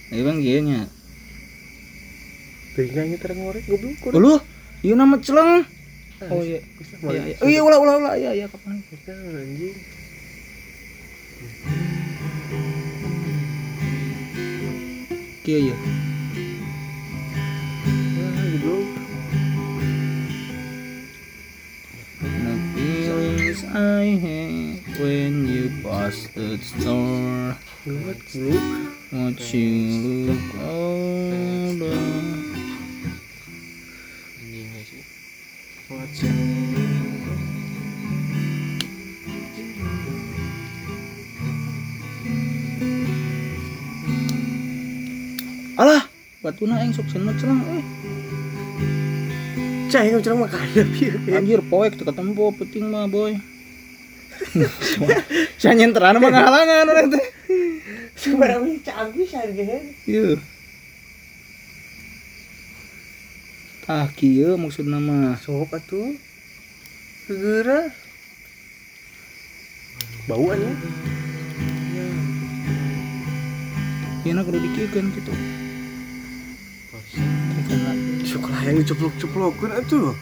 Ini 0.09 0.21
bang 0.25 0.37
gini 0.41 0.59
nya 0.65 0.81
Tinggal 2.73 3.05
kita 3.13 3.35
ngorek 3.37 3.63
goblok 3.69 4.15
Lu 4.17 4.41
Iya 4.79 4.95
nama 4.95 5.19
celeng. 5.19 5.67
Oh 6.31 6.39
iya. 6.39 6.63
Iya 7.03 7.19
iya 7.19 7.35
Oh 7.43 7.47
iya 7.51 7.61
ulah 7.67 7.77
ulah 7.83 7.95
ulah. 7.99 8.13
Iya 8.15 8.31
iya 8.31 8.45
kapan? 8.47 8.79
Anjing 8.79 9.75
The 15.49 15.65
feelings 22.75 23.63
I 23.63 24.03
had 24.21 24.99
when 25.01 25.47
you 25.47 25.71
passed 25.81 26.35
the 26.35 26.59
store 26.59 27.57
What 27.83 28.35
look? 28.35 28.93
What 29.09 29.51
you 29.51 30.29
look 30.29 30.55
older 30.61 32.19
Alah, 45.79 46.03
batuna 46.43 46.83
yang 46.83 46.91
sok 46.91 47.07
seneng 47.07 47.39
celang 47.39 47.63
eh. 47.79 47.85
Cah, 49.89 50.05
yang 50.05 50.21
curang 50.21 50.45
makan 50.45 50.85
pieu 50.93 51.17
Anjir 51.33 51.63
poek 51.65 51.95
teu 51.95 52.03
ketemu 52.03 52.51
penting 52.59 52.91
mah 52.91 53.07
boy. 53.07 53.39
Saya 55.59 55.73
nyenteran 55.79 56.19
mah 56.19 56.29
ngahalangan 56.29 56.91
orang 56.93 57.07
teh. 57.15 57.25
Sebarang 58.19 58.67
ini 58.67 58.83
canggih 58.83 59.27
harga 59.31 59.79
Ieu. 60.03 60.35
Tah 63.87 64.11
kieu 64.13 64.59
maksudna 64.59 64.99
mah. 64.99 65.39
Sok 65.39 65.73
atuh. 65.73 66.11
Segera. 67.25 67.87
Bau 70.27 70.43
anjing. 70.51 70.75
Ieu 74.27 74.35
na 74.35 74.43
kudu 74.45 74.59
dikiekeun 74.59 75.09
kitu. 75.15 75.33
Syukurlah 78.25 78.61
yang 78.65 78.81
diceplok-ceplokkeun 78.81 79.71
atuh. 79.77 80.13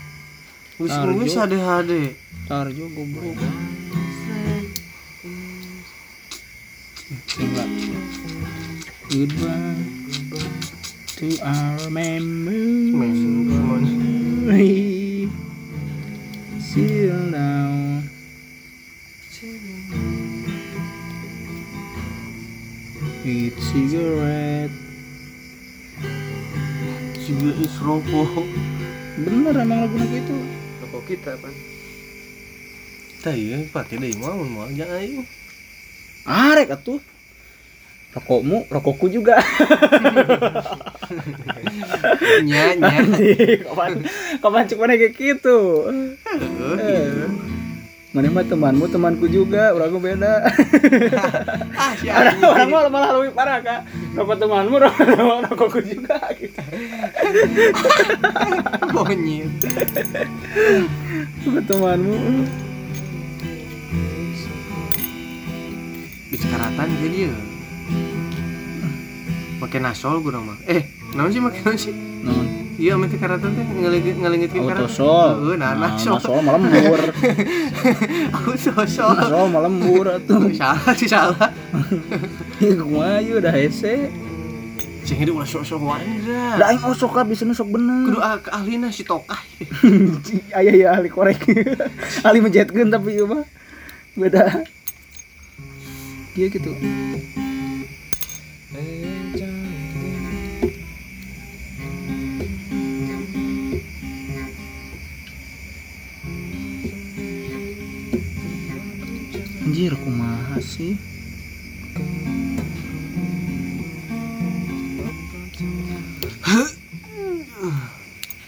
Geus 0.78 0.92
Tarjo. 0.94 1.18
geus 1.20 1.36
hade-hade. 1.36 2.16
Tarjo 2.48 2.86
goblok. 2.92 3.40
Goodbye 9.08 9.98
to 11.18 11.40
our 11.42 11.90
memory. 11.90 12.92
Men, 12.94 13.18
Seal 16.62 17.32
down. 17.32 18.10
Eat 23.26 23.54
cigarette. 23.60 24.87
Juga 27.38 27.54
is 27.62 27.78
rokok. 27.86 28.50
Bener 29.22 29.54
emang 29.62 29.86
lagu 29.86 30.02
gitu. 30.10 30.38
Rokok 30.82 31.04
kita. 31.06 31.38
Tah 33.22 33.34
ieu 33.38 33.62
pake 33.70 34.02
deui 34.02 34.18
mah 34.18 34.34
mun 34.34 34.50
moal 34.50 34.74
jangan 34.74 34.98
aing. 34.98 35.22
Arek 36.26 36.74
atuh. 36.74 36.98
Rokokmu, 38.18 38.66
rokokku 38.74 39.14
juga. 39.14 39.38
Nya 42.42 42.74
nya. 42.74 43.06
kapan 43.70 44.02
kapan 44.42 44.66
cek 44.66 44.80
mana 44.82 44.98
kayak 44.98 45.14
gitu. 45.14 45.86
Eh. 45.94 47.57
Mana 48.18 48.34
mah 48.34 48.42
temanmu, 48.42 48.90
temanku 48.90 49.30
juga, 49.30 49.78
orangku 49.78 50.02
beda. 50.02 50.42
Ah, 51.78 51.94
si 51.94 52.10
orang 52.10 52.74
malah 52.74 52.90
malah 52.90 53.10
lebih 53.14 53.38
parah 53.38 53.62
kak. 53.62 53.86
Rokok 54.18 54.42
temanmu, 54.42 54.82
rokok 54.82 55.06
rokokku 55.54 55.80
juga. 55.86 56.18
Gitu. 56.34 56.58
Monyet. 58.98 59.54
Rokok 61.46 61.64
temanmu. 61.70 62.18
Bis 66.34 66.44
karatan 66.50 66.90
ke 66.98 67.08
dia. 67.14 67.34
Pakai 69.62 69.78
nasol 69.78 70.26
kurang 70.26 70.50
mah. 70.50 70.58
Eh, 70.66 70.82
naon 71.16 71.30
sih 71.32 71.40
naon 71.40 71.78
sih? 71.78 71.94
Non. 72.26 72.46
Iya, 72.78 72.94
make 72.94 73.18
karatan 73.18 73.58
teh 73.58 73.66
ngelingit 73.66 74.22
ngelingitkeun 74.22 74.70
karatan. 74.70 74.86
Autosol. 74.86 75.30
Heeh, 75.50 75.58
nah, 75.58 75.74
Nah, 75.74 75.98
nasol. 75.98 76.22
nasol 76.22 76.40
malah 76.46 76.62
lembur. 76.62 77.00
Aku 78.38 78.50
sosol. 78.54 79.18
Nasol 79.18 79.46
malah 79.50 79.66
lembur 79.66 80.06
atuh. 80.14 80.46
Salah 80.54 80.94
sih 80.94 81.10
salah. 81.10 81.50
Ieu 82.62 82.78
kumaha 82.78 83.18
ieu 83.18 83.42
dah 83.42 83.50
hese. 83.50 84.14
Cing 85.10 85.18
hidup 85.18 85.42
ulah 85.42 85.50
sok-sok 85.50 85.82
wae 85.82 86.22
dah. 86.22 86.62
Da 86.62 86.64
aing 86.70 86.86
osok 86.86 87.18
ka 87.18 87.22
bisa 87.26 87.50
sok 87.50 87.74
bener. 87.74 88.14
Kudu 88.14 88.20
ah, 88.22 88.38
ke 88.38 88.54
ahlina 88.54 88.94
si 88.94 89.02
tokah. 89.02 89.42
Aya 90.62 90.72
ya 90.78 90.88
ahli 90.94 91.10
korek. 91.10 91.50
ahli 92.30 92.46
menjahitkeun 92.46 92.94
tapi 92.94 93.18
ieu 93.18 93.26
mah 93.26 93.42
beda. 94.14 94.68
Ieu 96.38 96.46
gitu. 96.46 96.70
Anjir 109.78 109.94
kumaha 110.02 110.58
sih? 110.58 110.98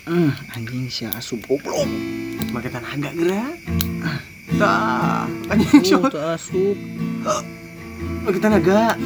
Hmm, 0.09 0.33
anjing 0.57 0.89
si 0.89 1.05
asup 1.05 1.37
goblok. 1.45 1.85
Make 2.49 2.69
tenaga 2.73 3.09
gerak. 3.13 3.55
Tah, 4.57 5.29
anjing 5.53 5.69
Oh, 5.69 5.85
shot. 5.85 6.09
teu 6.09 6.23
asup, 6.33 6.77
Make 8.25 8.39
tenaga. 8.41 8.97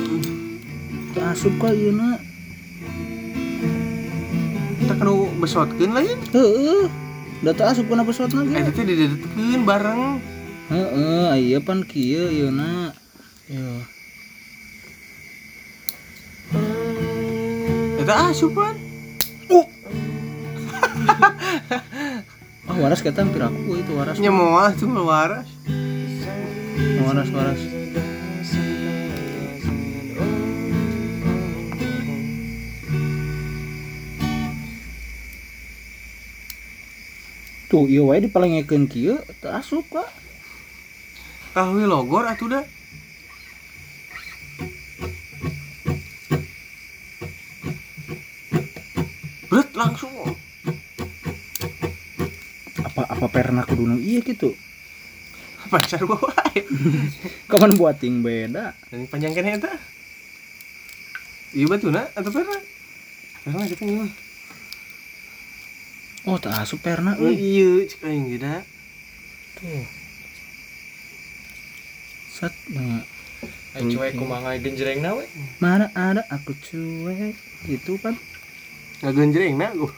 asup 1.19 1.53
ka 1.59 1.75
ieu 1.75 1.91
na. 1.91 2.15
Kita 4.79 4.93
kanu 4.95 5.27
besotkeun 5.43 5.91
lain. 5.91 6.17
Heeh. 6.31 6.88
Da 7.43 7.51
teu 7.51 7.67
asup 7.67 7.86
kana 7.91 8.07
pesawatna 8.07 8.47
Eh 8.47 8.63
ge. 8.63 8.71
teh 8.71 8.83
didedetkeun 8.88 9.62
bareng. 9.67 10.23
Heeh, 10.71 11.28
aya 11.28 11.60
pan 11.60 11.84
kieu 11.84 12.32
ieu 12.32 12.47
na. 12.47 12.95
Yo. 13.52 13.84
Eta 17.99 18.32
asupan. 18.32 18.80
Oh, 19.52 19.67
waras 22.80 23.04
kata 23.04 23.28
hampir 23.28 23.43
aku 23.43 23.76
itu 23.76 23.91
waras. 23.91 24.23
Nya 24.23 24.32
moal 24.32 24.71
tuh 24.80 24.88
waras. 24.88 25.43
Waras 27.04 27.28
waras. 27.36 27.60
Tuh, 37.67 37.84
ieu 37.91 38.08
wae 38.08 38.23
dipalengekeun 38.23 38.88
kieu 38.88 39.19
teu 39.43 39.52
asup 39.52 39.84
ka. 39.91 40.22
Kahwi 41.54 41.86
logor 41.86 42.26
atuh 42.26 42.50
dah. 42.50 42.66
Berat 49.46 49.70
langsung. 49.78 50.10
Apa 52.82 53.06
apa 53.06 53.26
pernah 53.30 53.62
kudu 53.70 53.86
nu 53.86 54.02
ieu 54.02 54.26
kitu? 54.26 54.58
Pacar 55.70 56.02
bawa. 56.10 56.34
Kapan 57.50 57.78
buating 57.78 58.26
beda. 58.26 58.74
Dan 58.89 59.06
panjang 59.06 59.38
kan 59.38 59.46
eta. 59.46 59.74
Iya 61.54 61.70
batuna 61.70 62.10
atau 62.18 62.34
pernah? 62.34 62.62
Pernah 63.46 63.66
kita 63.70 63.86
ngilu. 63.86 64.10
Oh, 66.26 66.42
teu 66.42 66.50
asup 66.50 66.82
perna 66.82 67.13
Oh 67.22 67.30
iya, 67.30 67.86
cek 67.86 68.10
aing. 68.10 68.42
Tuh. 68.42 70.03
Sat 72.34 72.50
nah, 72.74 73.06
Ayo 73.78 73.93
cuek 73.93 74.17
kumaha 74.17 74.58
genjreng 74.58 75.06
na 75.06 75.13
we. 75.13 75.30
mana 75.62 75.93
ada 75.93 76.26
aku 76.34 76.58
cuek 76.58 77.38
gitu 77.69 78.02
kan. 78.02 78.17
Ngagenjreng 79.06 79.54
na 79.54 79.69
gua. 79.78 79.93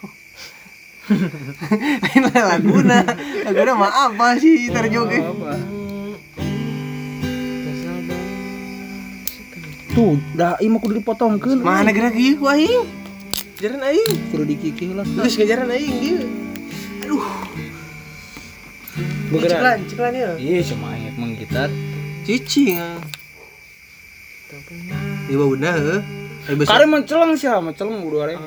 Lain 2.04 2.24
laguna. 2.28 3.08
Laguna 3.48 3.72
mah 3.80 3.92
apa 4.12 4.36
sih 4.36 4.68
terjoget? 4.68 5.24
Apa? 5.24 5.56
Tuh, 9.96 10.20
dah 10.36 10.60
ieu 10.60 10.76
mah 10.76 10.80
kudu 10.84 11.00
dipotongkeun. 11.00 11.64
Mana 11.64 11.96
gerak 11.96 12.20
ieu 12.20 12.36
ku 12.36 12.52
aing? 12.52 12.84
Jaran 13.64 13.80
aing. 13.80 14.12
kudu 14.36 14.44
dikikih 14.44 14.92
lah. 14.92 15.08
Geus 15.08 15.40
ngajaran 15.40 15.72
aing 15.72 15.96
ieu. 16.04 16.20
Aduh. 17.08 17.24
Ceklan, 19.40 19.80
ceklan 19.88 20.12
ya. 20.12 20.32
Iya, 20.36 20.60
cuma 20.76 20.92
ayat 20.96 21.16
menggitar. 21.16 21.72
Cicing. 22.26 22.82
ah. 22.82 22.98
Di 25.30 25.34
bawah 25.38 25.54
beuna 25.54 25.70
heuh. 25.78 26.02
Ayo 26.46 26.56
besok. 26.58 26.74
Kare 26.74 26.86
menceleng 26.90 27.34
sih, 27.38 27.50
menceleng 27.50 28.02
udah 28.02 28.20
arek. 28.26 28.38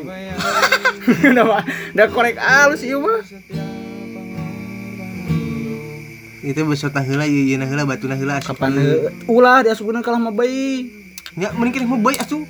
Udah 1.30 1.44
mah, 1.46 1.62
udah 1.94 2.06
korek 2.10 2.38
alus 2.38 2.82
ieu 2.82 2.98
mah. 2.98 3.22
Itu 6.42 6.60
besok 6.66 6.90
tah 6.94 7.02
heula 7.06 7.26
ieu 7.26 7.54
ieu 7.54 7.58
heula 7.58 7.86
batuna 7.86 8.18
heula 8.18 8.38
asup. 8.42 8.54
Kapan 8.58 8.78
heuh? 8.82 9.10
ulah 9.30 9.62
diasupkeun 9.62 10.02
ka 10.02 10.10
lama 10.14 10.30
bayi. 10.34 10.90
Ya 11.38 11.54
mending 11.54 11.86
mau 11.86 11.98
bayi 12.02 12.18
asuh. 12.18 12.46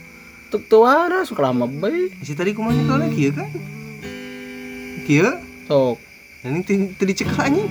Tuk 0.48 0.64
teu 0.64 0.84
waras 0.84 1.28
ka 1.28 1.40
lama 1.44 1.68
bayi. 1.68 2.08
Si 2.24 2.32
tadi 2.32 2.56
kumaha 2.56 2.72
nyekelna 2.72 3.08
kieu 3.12 3.32
kan? 3.36 3.48
Kieu? 5.04 5.28
Sok. 5.68 5.96
Ini 6.44 6.60
teu 6.64 6.88
teu 6.96 7.04
dicekel 7.04 7.36
anjing. 7.36 7.68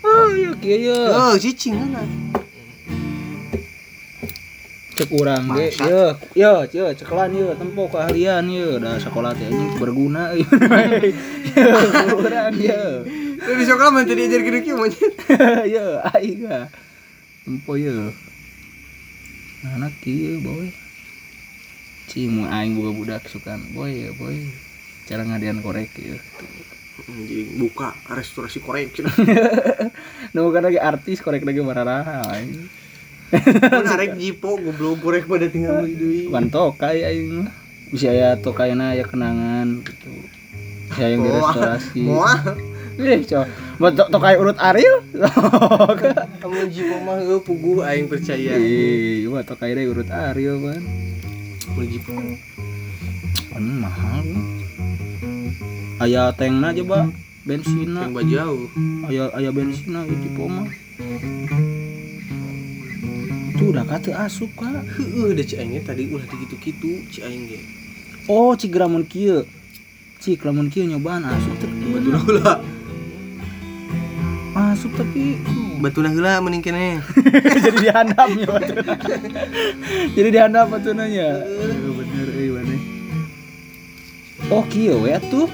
Oh, 0.00 0.28
iya 0.32 0.52
kieu 0.56 0.80
ye. 0.92 0.96
Oh, 1.12 1.36
cicing 1.36 1.76
kan. 1.76 2.08
Cek 4.96 5.12
urang 5.12 5.44
ge. 5.52 5.76
Ye, 5.76 6.04
ye, 6.40 6.52
ye, 6.72 6.84
cekelan 6.96 7.36
ye, 7.36 7.52
tempo 7.60 7.84
keahlian 7.92 8.48
ye, 8.48 8.80
da 8.80 8.96
sekolah 8.96 9.36
teh 9.36 9.44
anjing 9.44 9.76
berguna. 9.76 10.32
Ye, 10.36 11.12
urang 12.16 12.56
ye. 12.56 12.80
Tapi 13.36 13.62
sekolah 13.68 13.92
mah 13.92 14.08
tadi 14.08 14.24
ajar 14.24 14.40
kieu 14.40 14.64
kieu 14.64 14.80
monyet. 14.80 15.12
Ye, 15.76 15.84
aing 16.16 16.48
ga. 16.48 16.72
Tempo 17.44 17.76
ye. 17.76 17.92
Anak 19.68 19.92
kieu 20.00 20.40
boy. 20.40 20.72
Cimu 22.08 22.48
aing 22.48 22.80
boga 22.80 22.92
budak 22.96 23.22
sukan 23.28 23.76
boy 23.76 23.92
ya 23.92 24.16
boy. 24.16 24.48
Cara 25.04 25.28
ngadian 25.28 25.60
korek 25.60 25.92
ye. 26.00 26.16
Anjing 27.04 27.60
buka 27.60 27.92
restorasi 28.16 28.64
korek 28.64 28.96
cenah. 28.96 29.12
Nu 30.34 30.48
kan 30.56 30.64
lagi 30.64 30.80
artis 30.80 31.20
korek 31.20 31.44
lagi 31.44 31.60
mararaha 31.60 32.24
arek 33.94 34.16
jipo 34.18 34.54
goblok 34.58 35.02
korek 35.02 35.24
pada 35.26 35.46
tinggal 35.50 35.82
beli 35.82 35.94
deui. 35.98 36.22
Bukan 36.30 36.46
tokai 36.50 37.02
aing 37.02 37.28
mah. 37.42 37.50
Bisa 37.90 38.10
aya 38.10 38.38
tokaina 38.38 38.94
aya 38.94 39.04
kenangan 39.06 39.82
gitu. 39.82 40.10
Saya 40.94 41.14
yang 41.14 41.22
direstorasi. 41.26 42.00
Moal. 42.06 42.38
Coba. 42.96 43.44
Mau 43.76 43.90
to- 43.92 44.08
tokai 44.08 44.40
urut 44.40 44.56
Ariel? 44.56 45.04
Kamu 46.40 46.58
jipo 46.72 46.96
mah 47.04 47.20
heuh 47.20 47.42
pugu 47.44 47.84
aing 47.84 48.08
percaya. 48.08 48.56
Ih, 48.56 49.28
mah 49.28 49.44
tokai 49.44 49.76
deh 49.76 49.84
urut 49.84 50.08
Ariel 50.08 50.56
kan. 50.62 50.82
Mun 51.76 51.86
jipo. 51.90 52.14
Kan 53.52 53.64
mahal. 53.82 54.24
Bang. 54.24 54.48
Aya 55.96 56.28
tankna 56.36 56.76
aja, 56.76 56.82
Pak. 56.84 57.04
Bensinna. 57.44 58.08
Yang 58.08 58.14
bajau. 58.16 58.54
Aya 59.08 59.24
aya 59.32 59.50
bensinna 59.52 60.04
ieu 60.04 60.16
tipe 60.20 60.42
mah. 60.44 60.68
Tuh 63.56 63.72
udah 63.72 63.88
kata 63.88 64.12
asup 64.20 64.52
kak. 64.52 64.84
Heueuh 64.84 65.32
da 65.32 65.40
ci 65.40 65.56
aing 65.56 65.80
tadi 65.80 66.12
ulah 66.12 66.28
dikitu-kitu 66.28 67.08
ci 67.08 67.24
aing 67.24 67.48
ge. 67.48 67.58
Oh, 68.28 68.52
cik 68.52 68.76
lamun 68.76 69.08
kieu. 69.08 69.48
Cik 70.20 70.44
lamun 70.44 70.68
kieu 70.68 70.84
nyobaan 70.84 71.24
asup 71.24 71.56
teh. 71.56 71.70
Batuna 71.88 72.20
heula. 72.20 72.52
Asup 74.52 74.92
tapi 74.92 75.40
Batuna 75.80 76.12
heula 76.12 76.44
mending 76.44 76.60
keneh. 76.60 77.00
jadi 77.64 77.78
dihandapnya 77.80 78.44
batuna. 78.44 78.92
jadi 80.12 80.28
dihandap 80.28 80.66
batunanya. 80.68 81.28
Eh, 81.48 81.92
bener 81.96 82.28
euy 82.36 82.50
maneh. 82.52 82.80
Oh, 84.52 84.68
kieu 84.68 85.00
we 85.00 85.16
atuh. 85.16 85.48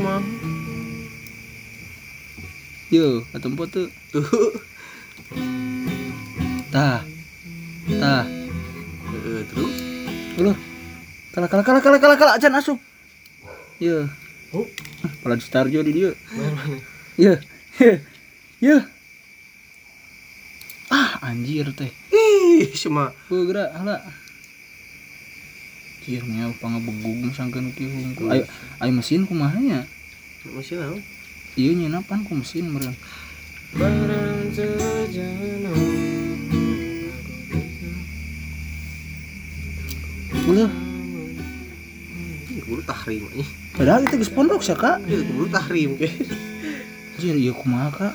Mah. 0.00 0.24
Yo, 2.88 3.20
katempo 3.36 3.68
tuh. 3.68 3.92
Tah. 6.74 7.06
Tah. 7.86 8.26
Heeh, 9.14 9.40
terus 9.46 9.74
Uluh. 10.42 10.58
Kalah 11.30 11.46
kalah 11.46 11.62
kalah 11.62 11.82
kalah 11.82 12.00
kalah 12.02 12.18
kalah 12.18 12.34
acan 12.34 12.58
asup. 12.58 12.78
Yo. 13.78 14.10
Oh. 14.50 14.66
Pala 15.22 15.38
di 15.38 15.46
Starjo 15.46 15.86
di 15.86 15.94
dia. 15.94 16.10
Yo. 17.14 17.38
Yo. 18.58 18.82
Ah, 20.90 21.30
anjir 21.30 21.70
teh. 21.78 21.94
ih 22.10 22.70
cuma 22.74 23.14
Beuh 23.30 23.46
gerak 23.46 23.70
hala. 23.70 24.02
Anjir 26.02 26.26
nya 26.26 26.50
pangabegung 26.58 27.30
sangkeun 27.30 27.70
kieu 27.78 27.86
hungkul. 27.86 28.34
Ayo 28.34 28.50
ayo 28.82 28.90
mesin 28.90 29.30
kumaha 29.30 29.62
nya? 29.62 29.86
masih 30.50 30.82
naon? 30.82 31.00
Ieu 31.54 31.70
nya 31.78 31.86
napan 31.86 32.26
ku 32.26 32.34
mesin 32.34 32.66
meureun. 32.66 32.98
Beulah. 40.44 40.68
Kudu 42.64 42.80
tahrim 42.84 43.28
anjing. 43.28 43.50
Padahal 43.76 44.04
itu 44.04 44.16
geus 44.20 44.32
pondok 44.32 44.60
sia, 44.60 44.76
Kak. 44.76 45.00
Ieu 45.08 45.24
kudu 45.24 45.48
tahrim 45.48 45.96
ke. 45.96 46.08
Anjir, 47.16 47.36
ieu 47.36 47.56
kumaha, 47.56 47.88
Kak? 47.92 48.14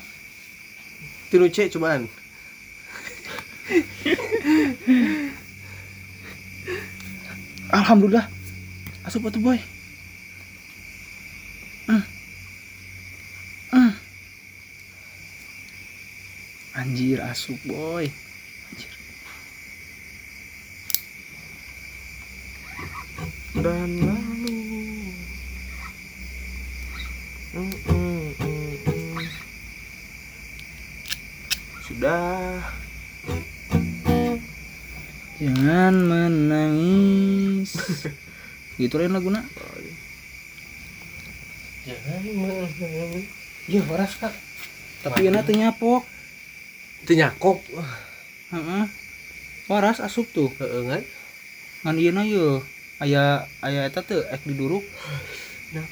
Tinu 1.33 1.49
C 1.49 1.69
cobaan. 1.73 2.05
Alhamdulillah. 7.69 8.25
Asup 9.05 9.25
atuh, 9.25 9.41
boy. 9.41 9.57
Hmm. 11.89 12.03
Hmm. 13.73 13.93
Anjir, 16.77 17.21
asup, 17.25 17.57
boy. 17.65 18.09
Anjir. 18.73 18.98
Dan 23.59 23.91
lalu 23.99 24.55
Mm, 27.49 27.65
mm, 27.65 28.23
mm, 28.39 28.73
mm. 28.87 29.25
Sudah 31.83 32.61
Jangan 35.39 35.95
menangis. 35.95 37.71
gitu 38.79 38.95
lain 38.99 39.11
laguna. 39.11 39.43
Jangan 41.83 42.23
menangis. 42.27 43.25
Iya, 43.65 43.81
waras, 43.87 44.13
Kak. 44.19 44.35
Tapi 45.03 45.31
enak 45.31 45.47
teu 45.47 45.55
nyapok. 45.55 46.03
Itu 47.07 47.11
nyakop. 47.15 47.63
Heeh. 48.51 48.83
Waras 49.71 50.03
asup 50.03 50.27
tuh. 50.31 50.51
Heeh 50.59 50.81
kan? 50.85 51.03
Ngan 51.87 51.95
ieu 51.97 52.11
na 52.11 52.23
ieu. 52.27 52.59
Aya 52.99 53.47
aya 53.63 53.87
eta 53.87 54.03
teu 54.03 54.19
ek 54.27 54.43
diduruk. 54.43 54.83
Nah. 55.71 55.87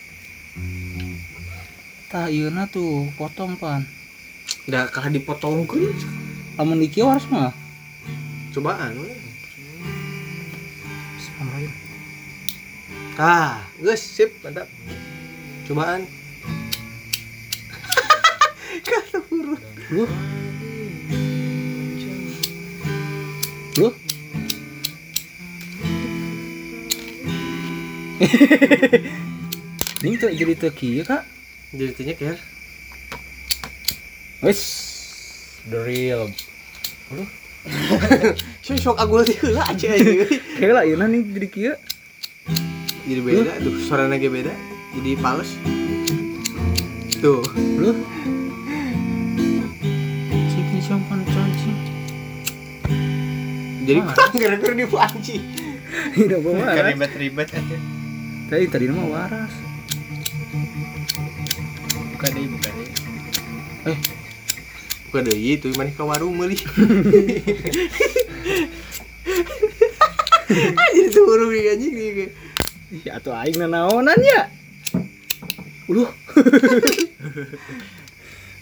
Tah 2.11 2.27
ieu 2.27 2.51
na 2.51 2.67
tuh 2.67 3.07
potong 3.15 3.55
pan. 3.55 3.87
Udah 4.67 4.91
kalah 4.91 5.07
dipotongkeun. 5.07 5.95
Lamun 6.59 6.83
di 6.83 6.91
kieu 6.91 7.07
waras 7.07 7.23
mah. 7.31 7.55
Cobaan. 8.51 8.99
Ah, 13.17 13.65
geus 13.81 14.03
sip, 14.03 14.29
mantap. 14.45 14.69
Cobaan. 15.65 16.05
Kata 18.87 19.17
huruf. 19.31 19.57
Ini 30.05 30.15
tuh 30.17 30.29
jadi 30.33 30.53
teu 30.57 30.71
kieu, 30.73 31.05
Kak. 31.05 31.25
Jadi 31.73 31.91
tanya 31.93 32.13
kayak 32.17 32.37
Wis. 34.41 34.61
The 35.67 35.81
real. 35.81 36.29
Saya 38.61 38.77
shock 38.79 38.97
aku 39.03 39.25
lagi 39.25 39.33
heula 39.41 39.65
aja 39.65 39.97
ini. 39.97 40.23
Kayak 40.61 40.73
lah 40.77 40.83
ieu 40.85 40.95
nih 40.97 41.21
jadi 41.33 41.47
kieu. 41.49 41.73
Jadi 43.07 43.21
beda 43.23 43.51
tuh, 43.63 43.73
suaranya 43.81 44.15
lagi 44.15 44.29
beda. 44.29 44.53
Jadi 45.01 45.11
pales. 45.17 45.51
Tuh. 47.17 47.41
Lu. 47.81 47.91
Cik 50.53 50.65
ini 50.69 50.81
sampan 50.85 51.19
cacing. 51.25 51.79
Jadi 53.87 53.99
kurang 54.05 54.33
gara-gara 54.41 54.73
di 54.77 54.85
panci. 54.85 55.35
Tidak 56.13 56.39
bawa 56.43 56.61
waras. 56.61 56.93
ribet-ribet 56.93 57.49
aja 57.57 57.96
Tadi 58.47 58.65
tadi 58.71 58.85
mah 58.87 59.07
waras. 59.07 59.53
bukan 62.17 62.29
deh 62.33 62.45
bukan 62.49 62.71
deh 62.73 62.89
Eh, 63.87 63.97
Bukan 65.07 65.21
deh 65.23 65.37
itu, 65.37 65.67
mana 65.77 65.91
ke 65.95 66.03
warung. 66.03 66.35
Anjir 70.77 71.05
tuh 71.11 71.23
warung 71.27 71.51
nih 71.51 71.75
anjing 71.75 71.93
nih. 71.93 72.29
ih 72.87 73.03
atuh 73.11 73.35
aing 73.35 73.59
na 73.59 73.67
naonan 73.67 74.15
ya. 74.15 74.47
Uluh. 75.87 76.07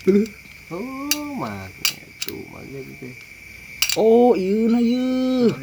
Uluh. 0.09 0.25
Oh, 0.73 1.29
magnet 1.37 2.09
tuh, 2.25 2.41
magnet 2.49 2.81
gitu. 2.89 3.05
Oh, 3.95 4.33
ieu 4.33 4.65
na 4.65 4.81
ieu. 4.81 5.53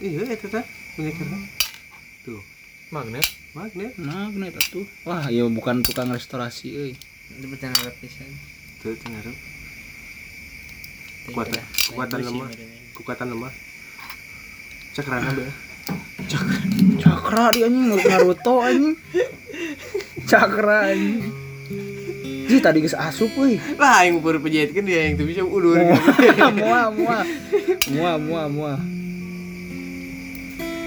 Iya, 0.00 0.28
itu 0.28 0.46
tah. 0.48 0.64
Punya 0.92 1.12
kerja. 1.16 1.36
Tuh, 2.24 2.40
magnet 2.90 3.26
magnet. 3.50 3.92
Magnet 3.98 4.54
atuh. 4.54 4.86
Wah, 5.02 5.26
ieu 5.26 5.46
bukan 5.50 5.82
tukang 5.82 6.10
restorasi 6.10 6.66
euy. 6.70 6.92
itu 7.30 7.46
pertanyaan 7.46 7.86
lapisan 7.86 8.26
Tuh, 8.82 8.94
tinggal. 8.98 9.30
Kekuatan- 11.30 11.62
kekuatan 11.62 12.20
lemah. 12.26 12.48
Kekuatan 12.96 13.26
lemah. 13.30 13.52
Cakrana 14.90 15.30
be. 15.30 15.46
Cakra 16.98 17.54
di 17.54 17.62
anjing 17.62 17.84
menurut 17.86 18.06
Naruto 18.06 18.54
anjing. 18.62 18.94
Cakra 20.26 20.90
anjing. 20.90 21.30
Ji 22.50 22.58
tadi 22.58 22.82
geus 22.82 22.98
asup 22.98 23.30
euy. 23.38 23.62
Lah, 23.78 24.02
yang 24.02 24.18
baru 24.18 24.42
penjahit 24.42 24.74
kan 24.74 24.82
dia 24.82 25.06
yang 25.06 25.14
tuh 25.14 25.26
bisa 25.30 25.46
udur. 25.46 25.78
Muah, 26.58 26.90
muah. 26.90 27.22
Muah, 27.94 28.16
muah, 28.18 28.46
muah. 28.50 28.78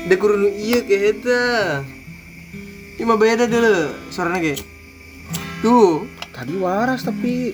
Udah 0.03 0.17
kurun 0.19 0.51
iya 0.59 0.83
kayak 0.83 1.23
eta. 1.23 1.43
Ini 3.03 3.11
mah 3.11 3.19
beda 3.19 3.51
dulu 3.51 3.91
suaranya 4.15 4.39
kayak. 4.39 4.63
Tuh. 5.59 6.07
Tadi 6.31 6.55
waras 6.55 7.03
tapi 7.03 7.51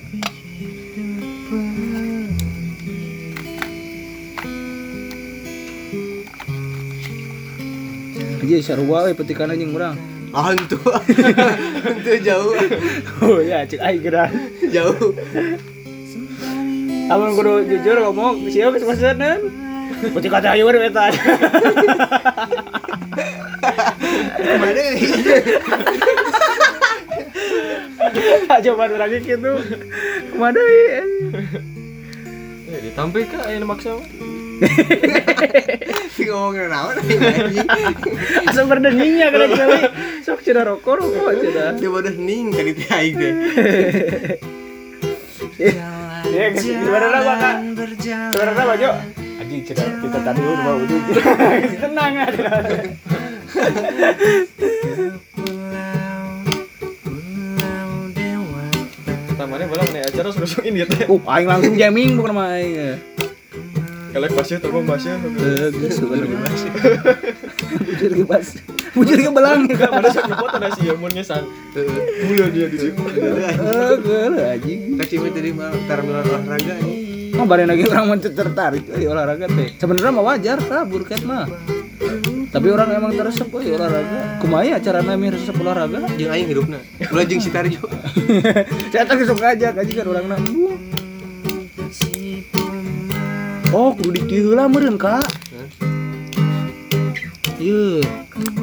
Aja 8.38 8.62
sarua 8.62 9.10
we 9.10 9.18
petikan 9.18 9.50
anjing 9.50 9.74
urang. 9.74 9.98
Ah, 10.30 10.54
itu. 10.54 10.78
Itu 11.98 12.10
jauh. 12.22 12.54
Oh 13.18 13.42
ya, 13.42 13.66
cek 13.66 13.82
aing 13.82 14.06
geran. 14.06 14.30
Jauh. 14.70 15.18
Amun 17.10 17.34
kudu 17.34 17.66
jujur 17.66 17.98
ngomong, 18.06 18.46
sieu 18.54 18.70
geus 18.70 18.86
Peti 20.00 20.28
kata 20.32 20.56
ayo 20.56 20.64
we 20.64 20.80
eta. 20.80 21.12
Mana 24.56 24.82
Coba 28.64 28.88
urang 28.88 29.12
kitu. 29.20 29.52
Kumaha 30.32 30.56
deui? 30.56 30.80
Ya 32.70 32.78
ditampil 32.80 33.28
kak 33.28 33.44
ayeuna 33.44 33.66
maksa. 33.68 34.00
Si 36.16 36.24
ngomongin 36.28 36.68
naon 36.72 36.96
anjing. 36.96 37.68
Asa 38.48 38.64
berdening 38.64 39.20
ya 39.20 39.28
kana 39.28 39.52
cewek. 39.52 39.84
Sok 40.24 40.40
cenah 40.44 40.64
rokok 40.64 41.00
rokok 41.00 41.44
cenah. 41.44 41.76
Dia 41.76 41.88
udah 41.92 42.14
ning 42.16 42.52
tadi 42.56 42.72
teh 42.72 42.88
aing 42.88 43.14
teh. 43.20 43.32
Ya, 46.30 46.46
sebenarnya 46.54 47.18
apa 47.26 47.34
kak? 47.42 47.56
Sebenarnya 48.30 48.62
apa 48.62 48.74
Jo? 48.78 48.90
Anjing 49.42 49.62
cenah 49.66 49.98
kita 49.98 50.18
tadi 50.22 50.40
udah 50.46 50.62
mau 50.62 50.76
ujung. 50.78 51.02
Tenang 51.82 52.14
aja. 52.22 52.48
Pertamanya 59.26 59.64
malah 59.66 59.86
nih 59.90 60.02
acara 60.06 60.28
suruh-suruhin 60.30 60.72
gitu 60.86 60.94
ya. 61.02 61.06
Uh, 61.10 61.20
aing 61.34 61.48
langsung 61.50 61.74
jamming 61.74 62.14
bukan 62.14 62.30
mah 62.30 62.54
aing. 62.54 63.02
Kalau 64.14 64.26
basah 64.30 64.58
tuh 64.62 64.70
bang 64.70 64.86
basah. 64.86 65.18
Bagus 65.18 65.92
sebenarnya. 65.98 66.38
Bujur 67.90 68.10
ke 68.22 68.24
bas. 68.26 68.48
Bujur 69.00 69.16
ke 69.16 69.30
belang. 69.32 69.64
Mana 69.64 70.08
sih 70.12 70.20
foto 70.20 70.56
ada 70.60 70.68
sih 70.76 70.92
mun 70.92 71.08
ngesan. 71.08 71.42
Mulia 72.28 72.46
dia 72.52 72.66
di 72.68 72.76
situ. 72.76 73.00
Eh, 73.70 73.94
geul 74.04 74.34
anjing. 74.36 75.00
Kasih 75.00 75.18
tadi 75.32 75.50
mah 75.56 75.72
terminal 75.88 76.20
olahraga 76.20 76.72
anjing. 76.76 77.32
Oh, 77.40 77.48
bari 77.48 77.64
lagi 77.64 77.88
orang 77.88 78.04
mau 78.12 78.16
tertarik 78.20 78.84
euy 78.92 79.08
olahraga 79.08 79.48
teh. 79.48 79.72
Sebenarnya 79.80 80.12
mah 80.12 80.24
wajar 80.28 80.58
tah 80.60 80.84
burket 80.84 81.24
mah. 81.24 81.48
Tapi 82.52 82.68
orang 82.68 82.92
emang 82.92 83.16
teresep 83.16 83.48
euy 83.48 83.72
olahraga. 83.72 84.36
Kumaha 84.44 84.68
ya 84.68 84.76
carana 84.84 85.16
mi 85.16 85.32
resep 85.32 85.56
olahraga? 85.56 86.04
Jeung 86.20 86.30
aing 86.36 86.48
hidupna. 86.52 86.78
Ulah 87.08 87.24
jeung 87.24 87.40
si 87.40 87.48
Tarjo. 87.48 87.88
Saya 88.92 89.08
tak 89.08 89.24
suka 89.24 89.56
aja 89.56 89.72
kaji 89.72 89.92
kan 89.96 90.28
nanggung. 90.28 90.76
Oh, 93.70 93.94
kudu 93.94 94.10
dikieu 94.12 94.50
heula 94.50 94.66
meureun, 94.66 94.98
Kak. 94.98 95.22
Ieu. 97.62 98.02
buat 98.02 98.59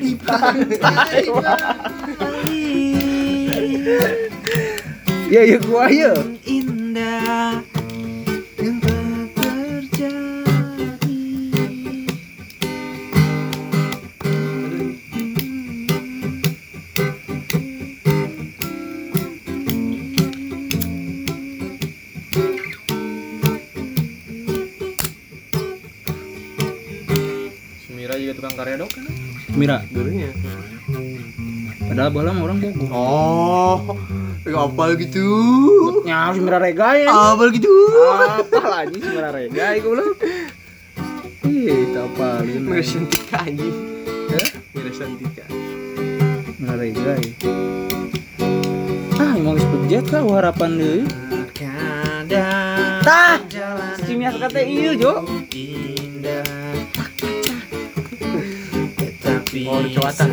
Di 0.00 0.12
pantai. 0.20 1.24
Ya 5.32 5.42
ya 5.42 5.58
gua 5.60 5.88
ya 5.90 6.14
Indah 6.46 7.73
Mira 29.54 29.82
Dulunya. 29.88 30.30
Padahal 31.84 32.10
bola 32.10 32.30
orang 32.32 32.58
bogo 32.58 32.84
Oh, 32.90 33.76
ya 34.42 34.64
apa 34.64 34.96
gitu? 34.96 35.26
Nya 36.02 36.32
Mira 36.32 36.56
Rega 36.56 36.96
ya 36.96 37.12
Apa 37.12 37.52
gitu? 37.52 37.68
Apa 38.00 38.62
lagi 38.64 38.98
Mira 38.98 39.28
Rega 39.30 39.66
itu 39.74 39.88
belum 39.88 40.10
Ih, 41.44 41.92
tak 41.92 42.04
apa 42.10 42.28
Mira 42.42 42.80
Santika. 42.82 43.40
Hah? 43.44 44.48
Mira 44.72 44.90
Santika. 44.90 45.44
Mira 46.56 46.74
Rega 46.74 47.12
ya 47.14 47.32
Ah, 49.14 49.32
emang 49.36 49.54
sepejet 49.54 50.04
kah 50.08 50.24
harapan 50.24 50.70
deh 50.74 51.00
Kadang 51.52 53.04
Tah, 53.04 53.36
si 54.00 54.16
Mia 54.16 54.32
kata 54.32 54.58
iya 54.58 54.96
Jo 54.96 55.20
indah 55.52 56.42
Oh, 59.54 59.78
di 59.78 59.94
Cawatan. 59.94 60.30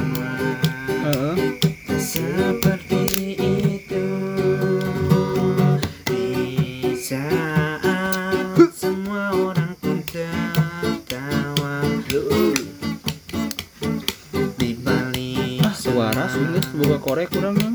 Heeh. 1.05 1.35
Seperti 2.01 3.05
itu. 3.37 4.05
Di 6.09 6.25
saat 6.97 8.57
semua 8.73 9.29
orang 9.37 9.77
pun 9.77 10.01
tertawa. 10.09 11.85
Di 14.57 14.69
balik 14.81 15.69
Ah, 15.69 15.75
suara 15.77 16.25
sulit 16.25 16.65
buka 16.73 16.97
korek 16.97 17.29
kurangnya 17.29 17.70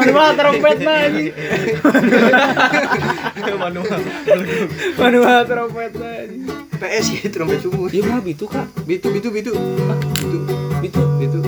Manual 0.00 0.30
trompet 0.32 0.78
mah 0.80 0.96
anjing? 1.04 1.32
Manual. 3.54 4.00
Manual 4.96 5.40
trompet 5.44 5.92
mah 5.94 6.16
PS 6.80 7.06
ya 7.12 7.28
trompet 7.28 7.60
subuh 7.60 7.86
Dia 7.86 8.00
mah 8.02 8.24
itu 8.24 8.44
kak. 8.44 8.66
Bitu 8.84 9.12
bitu 9.12 9.28
bitu. 9.28 9.52
Bitu. 9.52 10.38
Itu 10.80 11.00
Bitu. 11.20 11.38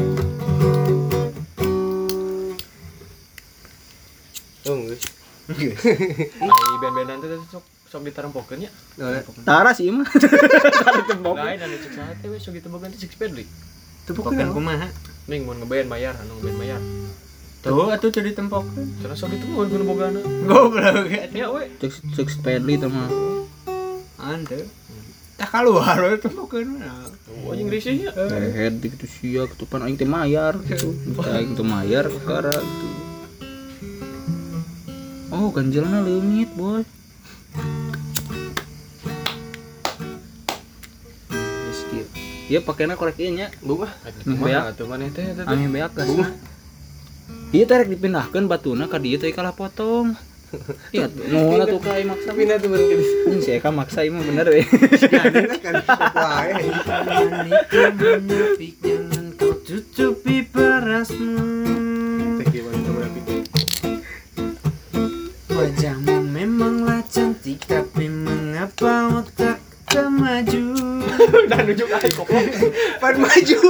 Oh 4.62 4.74
enggak. 4.78 5.00
Ai 6.38 6.74
band-bandan 6.78 7.18
teh 7.18 7.40
sok 7.50 7.64
sok 7.90 8.00
ditarempokeun 8.06 8.62
nya 8.62 8.70
Tara 9.42 9.74
sih 9.74 9.90
mah 9.90 10.06
Tara 10.80 11.00
tembok 11.02 11.36
lain 11.36 11.58
anu 11.58 11.76
cek 11.76 11.92
sate 11.92 12.24
we 12.30 12.38
sok 12.38 12.54
ditebogan 12.56 12.88
teh 12.94 13.00
cek 13.02 13.18
pedli 13.18 13.44
Bukan 14.02 14.50
kumaha. 14.50 14.88
ning 15.24 15.46
mun 15.46 15.62
ngeband 15.62 15.86
bayar 15.86 16.14
anu 16.18 16.34
ngeband 16.38 16.58
bayar 16.58 16.80
tuh 17.62 17.94
atuh 17.94 18.10
teu 18.10 18.22
ditempokkeun 18.26 18.88
cenah 18.98 19.14
sok 19.14 19.38
ditemukeun 19.38 19.68
kudu 19.70 19.84
bogana 19.86 20.20
Goblok. 20.50 21.06
ya 21.30 21.46
we 21.54 21.70
Cek 21.78 21.92
cek 22.18 22.28
Spadley 22.28 22.74
tuh 22.74 22.90
mah 22.90 23.06
Ande. 24.18 24.66
Tak 25.38 25.50
keluar 25.50 25.98
we 26.02 26.18
tempokeun 26.18 26.78
mana. 26.78 27.06
oh 27.46 27.54
anjing 27.54 27.70
risih 27.70 27.94
ya 28.06 28.10
Head 28.30 28.82
gitu 28.82 29.06
sia 29.06 29.46
ketupan 29.46 29.86
aing 29.86 29.94
teh 29.94 30.06
mayar 30.06 30.58
gitu. 30.66 30.90
Tah 31.22 31.38
aing 31.38 31.54
teh 31.54 31.62
mayar 31.62 32.10
perkara 32.10 32.50
gitu. 32.50 32.88
Oh, 35.32 35.48
ganjelna 35.48 36.04
leungit, 36.04 36.52
boy. 36.52 36.84
Skill. 41.72 42.04
Iya 42.52 42.60
pakainya 42.60 43.00
korek 43.00 43.16
ieu 43.16 43.32
nya. 43.32 43.48
Bunga 43.64 43.88
Kumaha 44.28 44.76
atuh 44.76 44.84
maneh 44.84 45.08
teh 45.08 45.24
teh 45.24 45.44
Ami 45.48 45.72
beak 45.72 45.96
gas. 45.96 46.12
Iya 47.52 47.68
tarik 47.68 47.92
dipindahkan 47.92 48.48
batuna 48.48 48.88
ka 48.88 48.96
dieu 48.96 49.20
teh 49.20 49.28
kalah 49.28 49.52
potong. 49.52 50.16
Iya, 50.92 51.08
nuhun 51.08 51.64
atuh 51.64 51.80
ka 51.80 51.96
ieu 51.96 52.08
maksa. 52.08 52.32
Pindah 52.32 52.60
tuh 52.60 52.68
balik 52.68 52.92
ke 52.92 52.96
Ini 53.00 53.40
si 53.40 53.50
Eka 53.56 53.68
maksa 53.72 54.04
ieu 54.04 54.12
mah 54.12 54.24
bener 54.24 54.48
we. 54.48 54.64
Menepik 57.96 58.76
jangan 58.80 59.36
kau 59.36 59.52
tutupi 59.64 60.44
parasmu. 60.48 61.40
Wajahmu 65.52 66.16
memanglah 66.24 67.04
cantik 67.08 67.64
tapi 67.68 68.08
mengapa 68.08 69.24
otak 69.24 69.60
tak 69.88 70.08
maju? 70.08 70.92
udah 71.46 71.60
nunjuk 71.64 71.88
ae 71.92 72.08
goblok 72.12 72.46
Pan 73.00 73.14
maju 73.20 73.60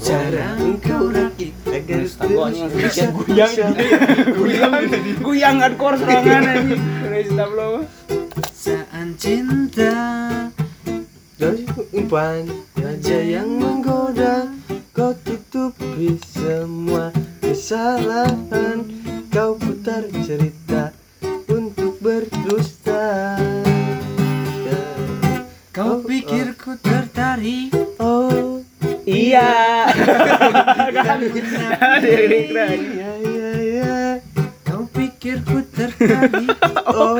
cara 0.00 0.56
engkau 0.56 1.12
rakit 1.12 1.52
agar 1.68 2.00
Tablonya 2.08 2.66
bisa 2.72 3.04
guyang. 3.12 3.52
Guyang. 4.32 4.72
Guyang 5.20 5.56
hardcore 5.60 5.96
serangan 6.00 6.44
anjing. 6.48 6.82
Dari 7.04 7.28
tablo 7.36 7.70
saat 8.54 9.08
cinta. 9.20 9.92
Dari 11.34 11.66
umpan 11.90 12.46
Raja 12.78 13.18
yang 13.18 13.58
menggoda 13.58 14.54
Kau 14.94 15.10
tutupi 15.26 16.14
semua 16.22 17.10
kesalahan 17.42 18.86
Kau 19.34 19.58
putar 19.58 20.06
cerita 20.22 20.94
Untuk 21.50 21.98
berdusta 21.98 23.34
Kau 25.74 26.06
pikir 26.06 26.54
ku 26.54 26.78
tertarik 26.78 27.73
Iya. 29.34 29.50
Kan 31.02 31.18
lirik 32.06 32.54
lagi. 32.54 32.86
Ya 32.94 33.10
ya 33.18 33.50
ya 33.58 33.94
Kau 34.62 34.86
pikir 34.94 35.42
ku 35.42 35.58
tertarik 35.74 36.54
Oh 36.86 37.18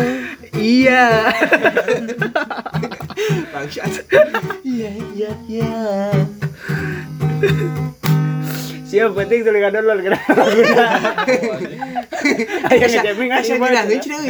Iya. 0.54 1.34
Bangsat 3.50 4.06
Ya 4.62 4.94
ya 5.10 5.32
ya 5.50 5.74
Siap 8.84 9.10
penting 9.18 9.42
download 9.42 10.06
kena 10.06 10.18
laguna. 10.38 10.86
Ayo 12.70 12.86
ngejaming 12.86 13.30
aja 13.34 13.42
Cenah 13.58 13.82
euy 13.82 13.98
cenah 13.98 14.22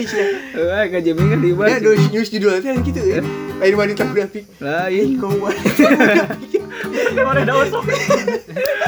Eh, 0.56 0.84
ngejaming 0.88 1.28
kan 1.36 1.38
di 1.44 1.50
Ya 1.52 1.76
dos 1.84 2.00
news 2.08 2.28
judul 2.32 2.64
teh 2.64 2.72
gitu 2.80 3.00
ya 3.04 3.20
Air 3.60 3.76
wanita 3.76 4.08
grafik 4.08 4.48
Lah, 4.64 4.88
iya. 4.88 5.04
Kau 5.20 5.36
wanita 5.36 5.84
grafik 6.00 6.53
mana 7.24 7.40
ada 7.42 7.54
osok 7.64 7.84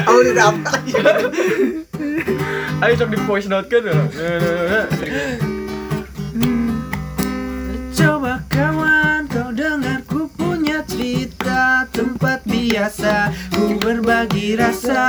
Oh 0.07 0.17
udah 0.21 0.33
daftar 0.33 0.79
ayo 2.85 2.93
sok 2.95 3.09
di 3.11 3.17
voice 3.25 3.47
note 3.49 3.67
kan 3.67 3.83
Coba 7.97 8.39
kawan 8.47 9.25
kau 9.27 9.49
dengar 9.51 9.99
ku 10.05 10.29
punya 10.37 10.85
cerita 10.85 11.83
Tempat 11.91 12.45
biasa 12.45 13.33
ku 13.57 13.73
berbagi 13.81 14.53
rasa. 14.53 15.05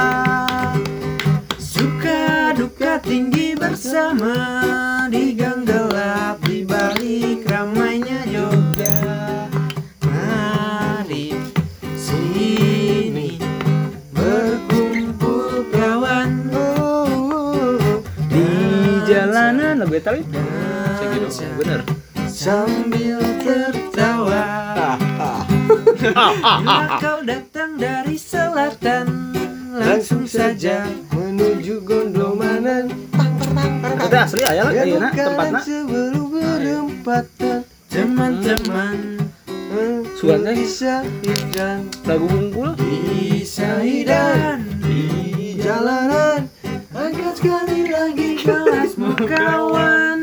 Suka 1.61 2.57
duka 2.57 2.99
tinggi 3.05 3.53
bersama 3.55 4.35
Di 5.13 5.38
Sambil 22.49 23.21
tertawa. 23.45 24.97
Bila 26.01 26.97
kau 27.05 27.21
datang 27.21 27.77
dari 27.77 28.17
selatan 28.17 29.37
Langsung 29.77 30.25
saja 30.25 30.89
menuju 31.13 31.85
gondomanan. 31.85 32.89
Itu 34.01 34.17
asli 34.17 34.49
aya 34.49 34.65
lah 34.65 34.73
ayeuna 34.73 35.13
Bukan 35.13 35.27
tempatna 35.29 35.61
sebelum 35.61 36.25
berempatan 36.33 37.69
Teman-teman. 37.93 38.97
Suaranya 40.17 40.53
bisa 40.57 41.05
hidan 41.21 41.85
lagu 42.09 42.33
bungkul 42.33 42.73
di 42.81 43.45
Sahidan 43.45 44.65
di 44.81 45.61
jalanan. 45.61 46.49
Angkat 46.97 47.45
sekali 47.45 47.93
lagi 47.93 48.41
Kelasmu 48.41 49.13
kawan 49.37 50.18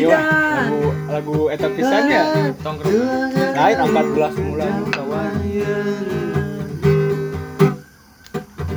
Sahidan 0.00 0.24
lagu 0.70 0.80
lagu 1.12 1.38
eta 1.52 1.68
pisan 1.68 2.02
ya? 2.08 2.24
Tongkrong. 2.64 2.94
Lain 3.52 3.76
14 3.84 4.46
bulan. 4.48 4.72
Kawan 4.88 5.34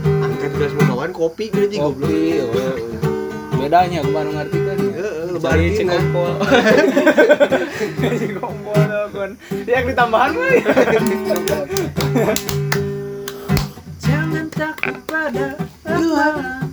angkat 0.03 0.51
gelas 0.59 0.71
kawan 0.76 1.11
kopi 1.15 1.45
berarti 1.47 1.76
goblok 1.80 2.09
kopi 2.11 2.43
oh. 2.43 2.76
bedanya 3.55 3.99
ke 4.03 4.11
mana 4.11 4.30
ngerti 4.43 4.59
kan 4.59 4.78
lebaran 5.32 5.59
ini. 5.63 5.86
kompol 5.88 6.32
si 8.19 8.28
kompol 8.36 8.91
kan 9.15 9.32
yang 9.63 9.86
ditambahan 9.88 10.32
mah 10.36 10.51
ya 10.57 10.63
Jangan 14.03 14.45
takut 14.51 14.97
pada 15.07 15.55
alam 15.88 16.72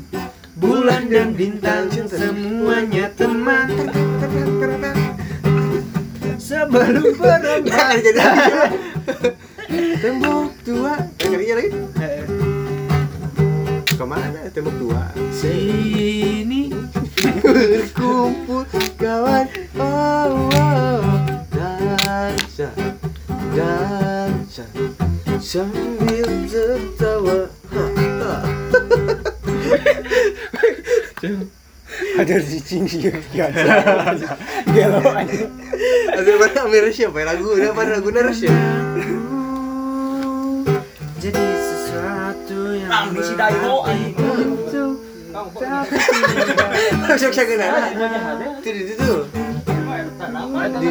Bulan 0.60 1.08
dan 1.08 1.32
bintang 1.32 1.88
semuanya 1.88 3.08
teman. 3.16 3.88
Sebelum 6.36 7.16
jadi 8.04 8.22
tembok 10.04 10.52
tua. 10.60 10.94
Kalinya 11.16 11.54
lagi? 11.56 11.70
Ke 13.88 14.04
mana? 14.04 14.52
Tembok 14.52 14.76
tua. 14.76 15.04
Sini. 15.32 16.68
Berkumpul 17.44 18.68
kawan. 19.00 19.46
Oh, 19.80 20.48
oh. 20.52 21.00
dansa 21.48 22.68
dansa. 23.56 24.64
Sambil 25.40 26.28
tertawa 26.46 27.09
ada 32.20 32.36
di 32.36 32.60
sini 32.60 33.08
ya 33.32 33.48
gelo 34.68 35.00
aja 35.08 35.48
ada 36.12 36.32
mana 36.36 36.60
Amir 36.68 36.92
siapa 36.92 37.16
ya 37.16 37.32
lagu 37.32 37.56
apa 37.56 37.80
lagu 37.88 38.12
naras 38.12 38.44
ya 38.44 38.52
Jadi 41.20 41.40
sesuatu 41.40 42.76
yang 42.76 43.12
si 43.24 43.32
tidak 43.40 43.72
sok 47.16 47.32
kenal 47.48 47.72
itu 48.60 48.68
itu 48.68 48.92
itu 49.00 49.10
di 50.76 50.88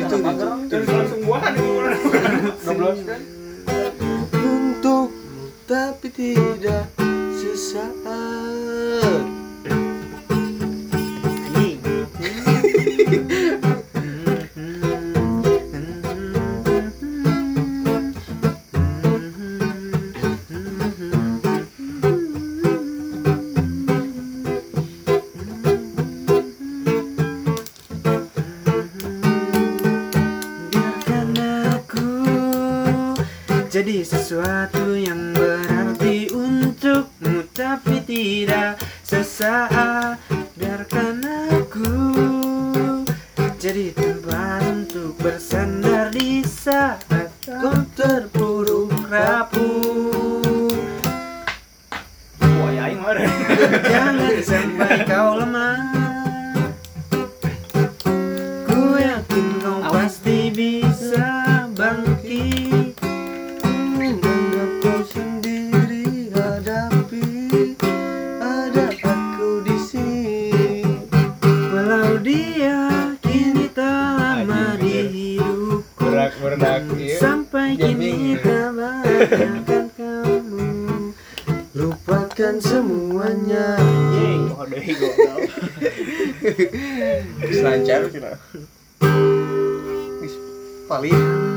terus 0.65 0.89
langsung 0.89 1.21
untuk 4.33 5.13
tapi 5.69 6.09
tidak 6.09 6.89
sesaat 7.37 9.28
dia 72.19 73.15
kini 73.23 73.71
tak 73.71 74.19
lama 74.19 74.75
di 74.75 74.95
hidupku 75.07 76.03
berak 76.03 76.33
berak 76.43 76.83
iya. 76.99 77.15
Sampai 77.15 77.79
kini 77.79 78.35
tak 78.43 78.75
bayangkan 78.75 79.85
kamu. 79.95 80.67
Lupakan 81.71 82.55
semuanya. 82.59 83.79
Oh. 84.51 84.67
Selancar 87.47 88.11
Paling 90.89 91.48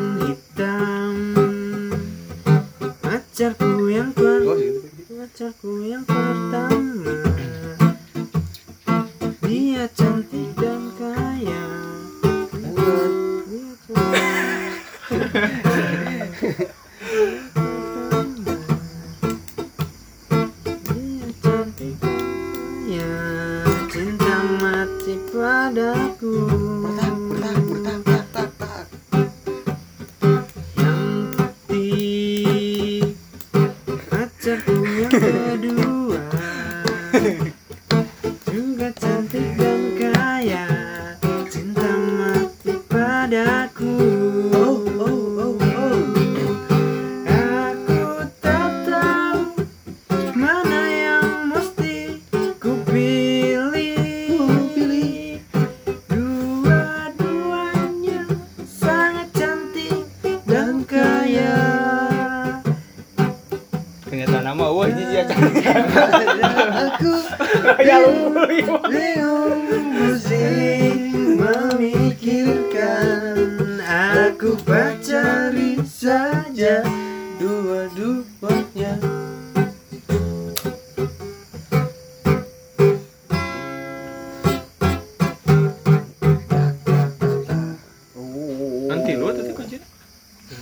nanti 89.02 89.18
lu 89.18 89.34
tadi 89.34 89.50
kunci 89.50 89.82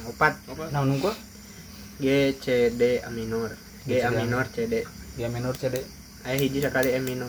Opat. 0.09 0.33
Nah, 0.73 0.81
nunggu 0.87 1.13
G, 2.01 2.33
C, 2.41 2.73
D, 2.73 3.05
A 3.05 3.11
minor. 3.13 3.53
G, 3.85 4.01
A 4.01 4.09
minor, 4.09 4.49
C, 4.49 4.65
D. 4.65 4.81
Dia 5.21 5.29
minor 5.29 5.53
CD. 5.53 5.85
Ayo 6.25 6.41
hiji 6.41 6.65
sekali 6.65 6.97
E 6.97 7.01
minor. 7.03 7.29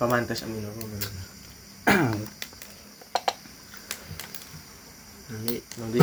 Pamantes 0.00 0.40
amin 0.48 0.64
nanti. 5.28 5.60
Nanti 5.76 6.00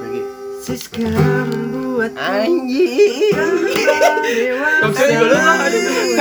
lagi. 0.00 0.22
Siska 0.64 1.04
membuat 1.50 2.16
anjing. 2.16 3.36
dewasa 4.24 5.04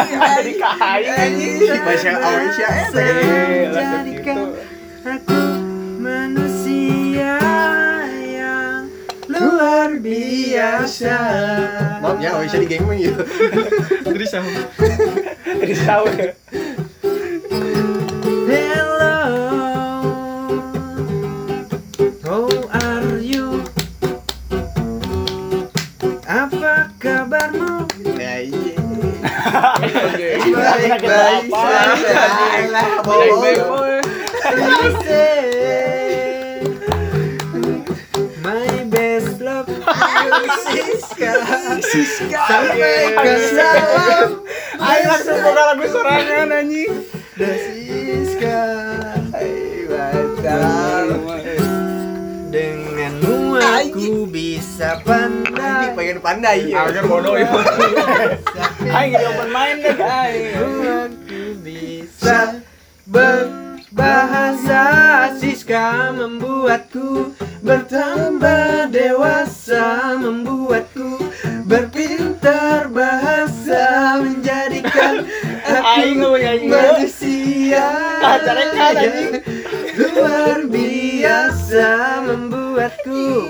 Jadi 0.10 0.54
kahai 0.60 1.08
bahasa 1.86 2.12
Aisyah 2.20 2.72
eh 2.76 2.92
biasa. 10.10 11.18
maaf 12.02 12.18
ya 12.18 12.30
Aisyah 12.42 12.60
di 12.60 12.68
geng 12.68 12.86
ya 12.98 13.14
Gerisah. 14.10 14.42
Risau 15.62 16.04
ya. 16.18 16.34
Hello, 18.50 19.22
how 22.26 22.46
are 22.74 23.22
you? 23.22 23.62
Apa 26.26 26.90
kabarmu? 26.98 27.86
ya 28.18 28.42
iya 28.46 28.78
Baik, 30.50 31.02
baik. 31.06 31.44
Alah, 31.54 32.88
bohong. 33.06 34.00
Siska. 41.80 42.28
Siska 42.28 42.44
Sampaikan 42.48 43.40
salam, 43.56 44.30
Ayo 44.80 45.04
langsung 45.08 45.40
buka 45.40 45.62
lagu 45.72 45.86
sorangan 45.88 46.52
anjing. 46.52 46.92
Siska. 47.40 48.60
Hai, 49.32 49.88
mantap. 49.88 51.08
Denganmu 52.50 53.62
aku 53.62 54.28
bisa 54.28 55.00
pandai. 55.06 55.94
pengen 55.94 56.20
pandai 56.24 56.72
ya 56.72 56.88
Agar 56.90 57.06
bodoh 57.08 57.38
ya. 57.38 57.48
Aing 58.90 59.12
jadi 59.16 59.26
open 59.30 59.50
minded 59.54 60.00
aing. 60.00 60.56
Aku 60.58 61.56
bisa 61.64 62.60
berbahasa 63.08 64.84
Siska 65.38 66.12
membuatku 66.16 67.29
Kan, 78.50 78.70
anjing. 78.74 79.18
Luar 80.00 80.60
biasa 80.66 81.90
membuatku 82.26 83.46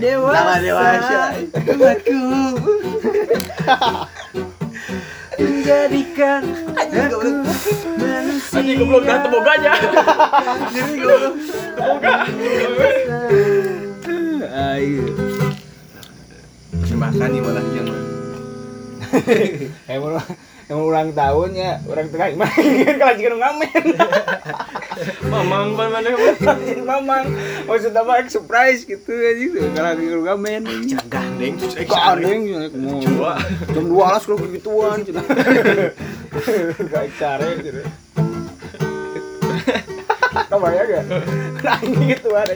dewasa 0.00 0.32
Tambah 0.32 0.58
dewasa. 0.64 1.20
Membuatku 1.52 2.22
menjadikan 5.34 6.42
aku 6.78 7.30
manusia 8.00 8.56
Anjing 8.56 8.76
goblok 8.80 9.04
dah 9.04 9.18
teboganya. 9.26 9.72
Ayo. 14.54 15.04
makan 16.94 17.28
nih 17.28 17.40
malah 17.42 17.64
yang 17.74 17.88
Emang 19.92 20.16
emang 20.70 20.84
ulang 20.88 21.10
tahun 21.12 21.50
ya, 21.56 21.72
orang 21.88 22.06
tengah 22.08 22.28
main 22.36 22.94
kalau 23.00 23.14
jika 23.16 23.36
ngamen. 23.36 23.84
Mamang 25.32 25.74
mana 25.74 26.06
mamang 26.86 27.26
maksud 27.66 27.90
apa 27.90 28.30
surprise 28.30 28.86
gitu 28.86 29.10
aja 29.10 29.44
tuh 29.50 29.66
kalau 29.74 29.90
lagi 29.90 30.06
ngamen. 30.06 30.62
gandeng 31.10 31.54
terus 31.58 31.74
Gandeng 31.82 32.40
ya 32.46 32.58
mau. 32.78 33.02
Coba. 33.02 33.32
Jam 33.74 33.84
2 33.90 33.98
alas 33.98 34.22
kalau 34.22 34.38
begituan 34.38 35.02
cina. 35.02 35.22
Gak 36.86 37.04
cara 37.18 37.46
gitu. 37.58 37.82
Kebayang 40.46 40.86
gak? 40.86 41.04
Nah 41.66 41.78
ini 41.82 42.14
gitu 42.14 42.28
aja. 42.38 42.54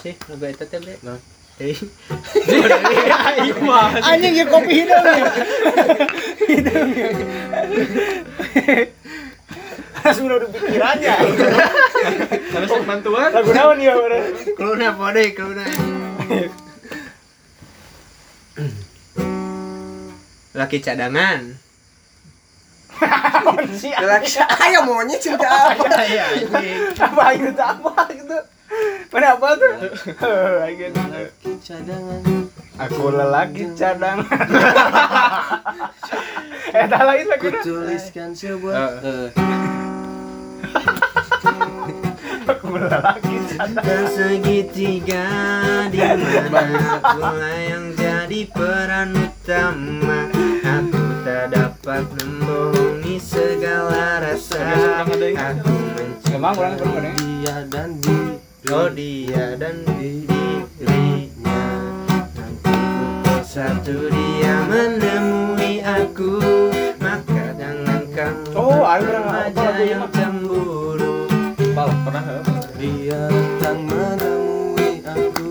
masih 0.00 0.16
lagu 0.32 0.44
itu 0.48 0.64
teh 0.64 0.78
bre 0.80 0.96
Nah. 1.04 1.12
Eh, 1.12 1.39
Anjing 4.00 4.34
ya 4.34 4.44
kopi 4.48 4.72
hidung 4.80 5.04
ya. 5.04 5.28
Hidung 6.48 6.88
ya. 6.96 7.08
Langsung 10.00 10.24
udah 10.32 10.48
pikirannya. 10.48 11.14
Harus 12.56 12.70
bantuan. 12.88 13.28
Lagu 13.36 13.52
naon 13.52 13.76
ya 13.76 13.92
bener. 13.92 14.22
keluna 14.56 14.96
pode 14.96 15.24
keluna 15.36 15.64
laki 20.52 20.84
cadangan 20.84 21.56
Si 23.72 23.88
lagi 23.88 24.28
ayo 24.36 24.84
maunya 24.84 25.16
cerita 25.16 25.48
apa 25.48 25.88
apa 27.00 27.24
gitu 27.40 27.56
apa 27.56 28.02
gitu. 28.12 28.36
Pada 29.10 29.34
apa 29.34 29.48
tuh? 29.58 29.74
Gitu. 30.80 31.02
cadangan 31.66 32.22
Aku 32.78 33.10
lelaki 33.10 33.74
cadangan. 33.74 34.22
Eh, 36.70 36.86
tak 36.86 37.02
lain 37.02 37.26
lagi. 37.26 37.42
ku 37.42 37.50
tuliskan 37.66 38.30
sebuah 38.30 39.02
eh, 39.02 39.34
Aku 42.54 42.78
lelaki 42.78 43.36
cadangan. 43.50 43.82
Dan 43.82 44.04
segitiga 44.14 45.26
di 45.90 45.98
mana 46.46 47.02
pula 47.02 47.34
yang 47.58 47.90
jadi 47.98 48.40
peran 48.54 49.18
utama 49.18 50.30
Aku 50.62 51.02
tak 51.26 51.50
dapat 51.58 52.06
membohongi 52.22 53.18
segala 53.18 54.22
rasa 54.22 54.62
Aku 55.02 55.18
ada? 55.18 57.10
dia 57.18 57.66
dan 57.66 57.98
di 57.98 58.38
Oh 58.70 58.86
dia 58.86 59.58
dan 59.58 59.82
dirinya. 59.98 61.62
Nanti 62.38 62.78
satu 63.42 64.06
dia 64.06 64.62
menemui 64.70 65.82
aku 65.82 66.38
Maka 67.02 67.50
jangan 67.58 68.06
kamu 68.14 68.54
Oh, 68.54 68.86
pernah 68.86 68.94
apa 68.94 69.10
remaja 69.10 69.68
yang 69.82 70.06
cemburu. 70.14 71.26
Pal 71.74 71.90
pernah. 72.06 72.46
dia 72.78 73.26
datang 73.26 73.78
menemui 73.90 75.02
aku 75.02 75.50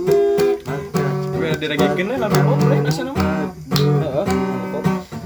maka 0.64 1.06
Gue 1.36 1.52
diragikin 1.60 2.06
lah 2.16 2.18
lalu 2.24 2.40
oh 2.48 2.56
boleh 2.56 2.80
kasih 2.88 3.04
nama. 3.04 3.52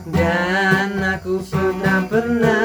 Dan 0.10 0.98
aku 0.98 1.46
sudah 1.46 2.10
pernah 2.10 2.62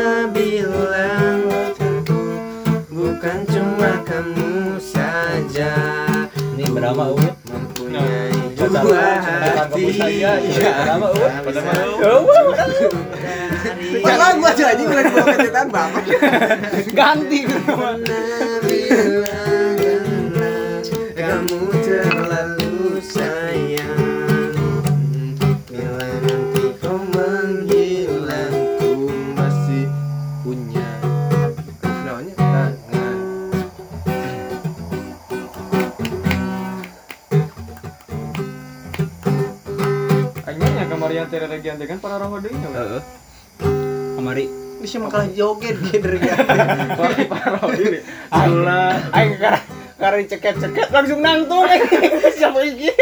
Ini 6.89 6.97
drama 6.97 7.13
Uwit. 7.13 7.37
Mempunyai 7.53 8.33
hati 9.61 9.85
Padahal 13.99 14.39
gua 14.41 14.49
aja 14.57 14.65
anjing 14.73 14.89
dibawa 14.89 15.25
ke 15.29 15.37
cetan 15.45 15.69
bapak 15.69 16.01
Ganti 16.97 17.45
kan 41.89 41.97
para 42.05 42.21
roh 42.21 42.37
deui. 42.37 42.53
Heeh. 42.53 43.03
Kamari. 44.21 44.47
bisa 44.79 45.03
makalah 45.03 45.27
joget 45.35 45.75
gitu 45.91 46.07
ya 46.23 46.39
Para 47.33 47.57
roh 47.57 47.73
deui. 47.73 48.05
Alhamdulillah. 48.29 49.17
Aing 49.17 49.35
karena 49.41 49.61
karena 49.99 50.23
ceket-ceket 50.29 50.89
langsung 50.93 51.19
nangtung. 51.25 51.65
Siapa 52.39 52.61
iki? 52.63 52.93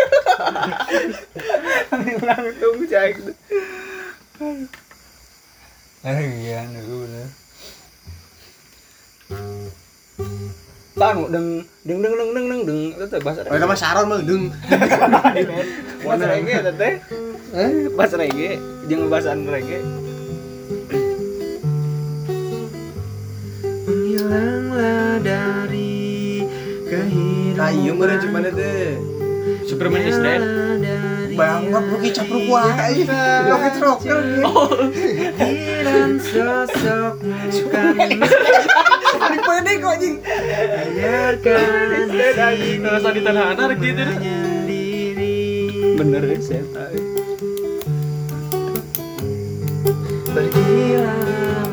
Langsung 1.91 2.19
nangtung. 2.23 2.77
Eh, 6.07 6.19
iya, 6.47 6.63
nih 6.71 6.81
bener. 6.87 7.29
Bang, 10.97 11.29
deng 11.29 11.61
deng 11.85 12.01
deng 12.01 12.15
deng 12.17 12.31
deng 12.33 12.47
deng 12.49 12.63
deng 12.65 13.09
teh 13.13 13.21
bahasa 13.21 13.45
Oh, 13.53 13.61
mah 13.69 13.77
saron 13.77 14.09
mah 14.09 14.17
deng. 14.25 14.49
Bahasa 16.09 16.25
Ege 16.41 16.53
itu 16.57 16.73
teh. 16.73 16.95
Pas 17.93 18.09
reggae, 18.17 18.57
jeung 18.89 19.05
ngebahasaan 19.05 19.45
reggae. 19.45 19.85
Menghilanglah 23.85 25.21
dari 25.21 26.49
kehidupan 26.89 27.61
Nah, 27.61 27.69
iya 27.77 27.93
meureun 27.93 28.17
cuma 28.25 28.41
teh. 28.41 28.97
Superman 29.69 30.01
is 30.01 30.17
dead. 30.17 30.41
Banget 31.37 31.93
lu 31.93 31.97
gitu. 32.01 32.25
Pikiran 35.37 36.17
sosokmu 36.25 37.53
kan 37.69 37.93
Paling 37.93 38.21
pede 39.47 39.73
kok 39.79 39.93
anjing. 39.95 40.17
biarkan 40.97 41.61
di 42.11 42.21
sini 42.35 42.87
Rasa 42.91 43.09
di 43.15 43.21
tanah 43.23 43.45
anarki 43.55 43.89
itu. 43.95 44.03
menyendiri 44.03 45.39
Bener 45.97 46.23
ya, 46.27 46.39
saya 46.43 46.65
tahu. 46.75 47.01
Pergilah 50.37 51.66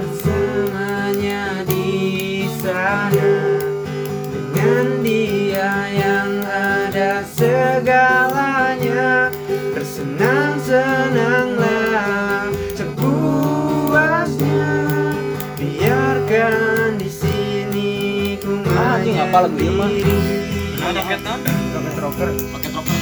apa 19.34 19.50
lagu 19.50 19.58
ieu 19.58 19.74
mah? 19.74 19.90
menyendiri 19.90 20.94
Rocket 20.94 21.26
non? 21.26 21.42
Rocket 21.74 21.98
rocker. 22.06 22.30
Rocket 22.54 22.70
rocker. 22.70 22.98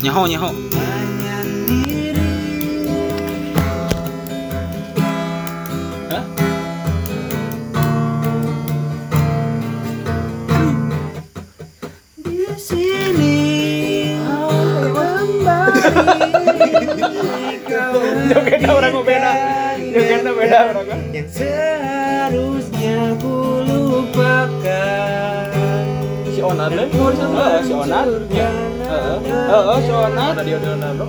Nyaho 0.00 0.22
nyaho. 0.24 0.48
Hah? 6.08 6.24
Di 12.24 12.56
sini 12.56 13.36
kembali 14.96 15.68
kau 17.68 18.00
Jogetnya 18.32 18.70
orang 18.72 18.92
mau 18.96 19.04
beda. 19.04 19.32
Jogetnya 19.92 20.32
beda 20.32 20.58
orang. 20.72 21.12
yang 21.12 21.28
seharusnya 21.28 22.65
Onar 26.46 26.70
deh. 26.70 26.86
Heeh, 26.86 27.58
si 27.66 27.72
Onar. 27.74 28.06
Heeh. 28.06 29.16
Heeh, 29.26 29.78
si 29.82 29.90
Onar. 29.90 30.30
Ada 30.38 30.42
dia 30.46 30.58
Leonardo. 30.62 31.04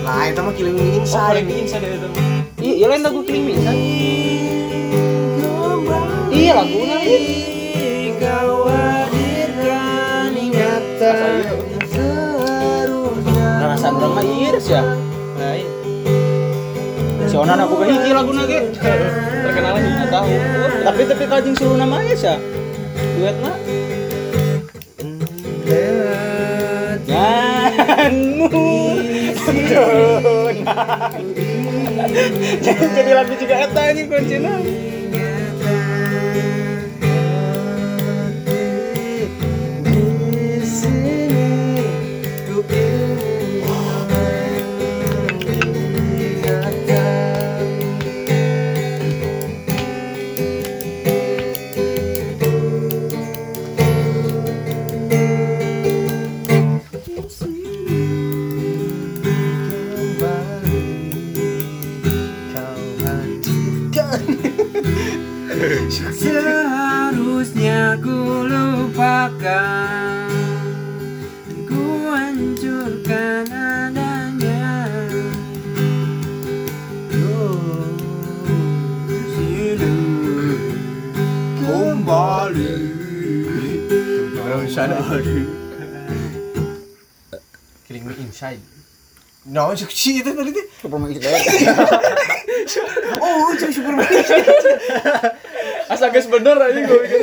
Lah, 0.00 0.22
itu 0.32 0.40
mah 0.40 0.54
killing 0.56 0.76
me 0.80 0.84
Oh, 0.88 0.98
inside. 1.04 1.36
paling 1.36 1.46
inside 1.52 1.84
itu. 1.84 2.08
Iya, 2.60 2.74
iya 2.76 2.86
lain 2.88 3.02
lagu 3.04 3.20
Killing 3.24 3.44
Me 3.44 3.54
kan. 3.60 3.76
Iya 6.32 6.52
laguna 6.56 6.96
ieu. 7.04 8.16
Kau 8.20 8.68
hadirkan 8.68 10.32
ingatan 10.36 11.44
urang 13.90 14.12
mah 14.16 14.24
iris 14.24 14.66
ya. 14.72 14.82
Si 17.30 17.36
Onar 17.36 17.60
aku 17.60 17.74
hiji 17.84 18.10
laguna 18.10 18.42
ge. 18.48 18.60
Terkenal 19.44 19.72
lagi. 19.76 19.88
Nggak 19.88 20.10
tahu. 20.10 20.28
Tapi 20.84 21.00
tapi 21.06 21.24
kajing 21.28 21.54
seluruh 21.54 21.78
nama 21.78 21.96
ya 22.02 22.14
sih. 22.16 22.36
Duetna. 23.20 23.52
lewat 23.56 23.89
Janganmu 27.70 28.50
Jadi 32.64 33.12
lagu 33.12 33.34
juga 33.36 33.54
eta 33.66 33.80
anjing 33.92 34.08
kuncina. 34.10 34.52
Nah, 89.70 89.78
si 90.02 90.18
itu 90.18 90.30
tadi 90.34 90.50
tuh. 90.50 90.66
Superman 90.82 91.14
dead. 91.14 91.42
Oh, 93.22 93.54
jadi 93.54 93.70
Superman. 93.70 94.10
Asa 95.86 96.10
guys 96.10 96.26
bener 96.26 96.58
aja 96.58 96.74
gue 96.74 96.98
mikir. 97.06 97.22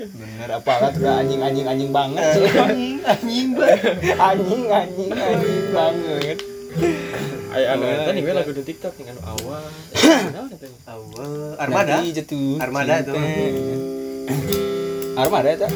Bener 0.00 0.48
apa 0.48 0.92
tuh 0.92 1.04
anjing 1.04 1.40
anjing 1.44 1.66
anjing 1.68 1.90
banget 1.92 2.24
sih. 2.36 2.48
Anjing, 2.56 3.04
anjing 3.04 3.48
banget. 3.52 4.16
Anjing 4.16 4.64
anjing 4.72 5.12
anjing 5.12 5.66
banget. 5.72 6.38
Ayo 7.54 7.66
anu 7.76 7.84
eta 7.86 8.10
nih 8.10 8.22
gue 8.24 8.34
lagu 8.34 8.50
di 8.50 8.62
TikTok 8.64 8.92
nih 8.98 9.12
anu 9.12 9.20
eta 9.20 10.66
nya? 10.66 10.80
Awal. 10.88 11.60
Armada. 11.60 11.94
Armada 12.00 12.94
itu. 12.96 13.16
Armada 15.14 15.50
itu. 15.52 15.68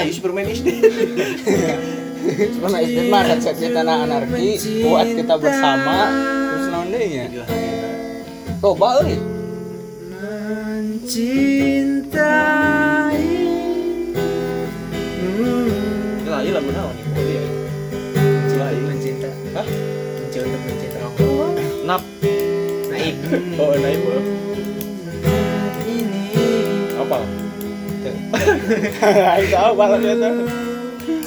Kayu 0.00 0.16
Superman 0.16 0.48
is 0.48 0.64
dead. 0.64 0.80
Superman 2.56 2.88
is 2.88 2.96
dead 2.96 3.12
mah 3.12 3.20
konsepnya 3.20 3.68
tanah 3.68 4.08
anarki 4.08 4.56
buat 4.80 5.04
kita 5.12 5.36
bersama 5.36 6.08
terus 6.48 6.72
naon 6.72 6.88
deui 6.88 7.20
nya. 7.20 7.28
Loba 8.64 9.04
euy. 9.04 9.20
mencintai 11.04 11.28
Hmm. 15.20 15.68
Lah 16.32 16.40
ieu 16.48 16.56
lagu 16.56 16.72
naon? 16.72 16.96
Oh 16.96 17.20
iya. 17.20 17.44
mencinta 18.88 19.28
Hah? 19.52 19.68
mencoba 19.68 20.48
untuk 20.48 20.64
mencinta 20.64 20.96
Nap. 21.84 22.00
naib 22.88 23.20
Oh, 23.60 23.76
naib. 23.76 24.48
Aing 28.40 29.52
tahu 29.52 29.72
balap 29.76 30.00
eta. 30.00 30.30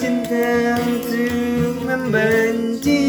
cinta 0.01 0.77
untuk 0.81 1.85
membenci. 1.85 3.01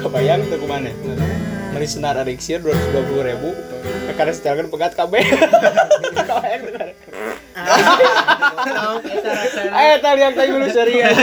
Kebayang 0.00 0.44
tuh 0.48 0.58
ke 0.60 0.66
mana? 0.68 0.92
Mari 1.72 1.86
senar 1.88 2.16
Arixir 2.20 2.64
220 2.64 3.28
ribu. 3.28 3.52
Karena 4.12 4.32
setelkan 4.36 4.68
pegat 4.68 4.92
KB 4.92 5.24
Kebayang 6.28 6.62
tuh 6.68 6.72
Ayo 9.72 9.94
tadi 9.98 10.20
yang 10.20 10.34
tadi 10.34 10.48
dulu 10.50 10.66
serius 10.66 11.16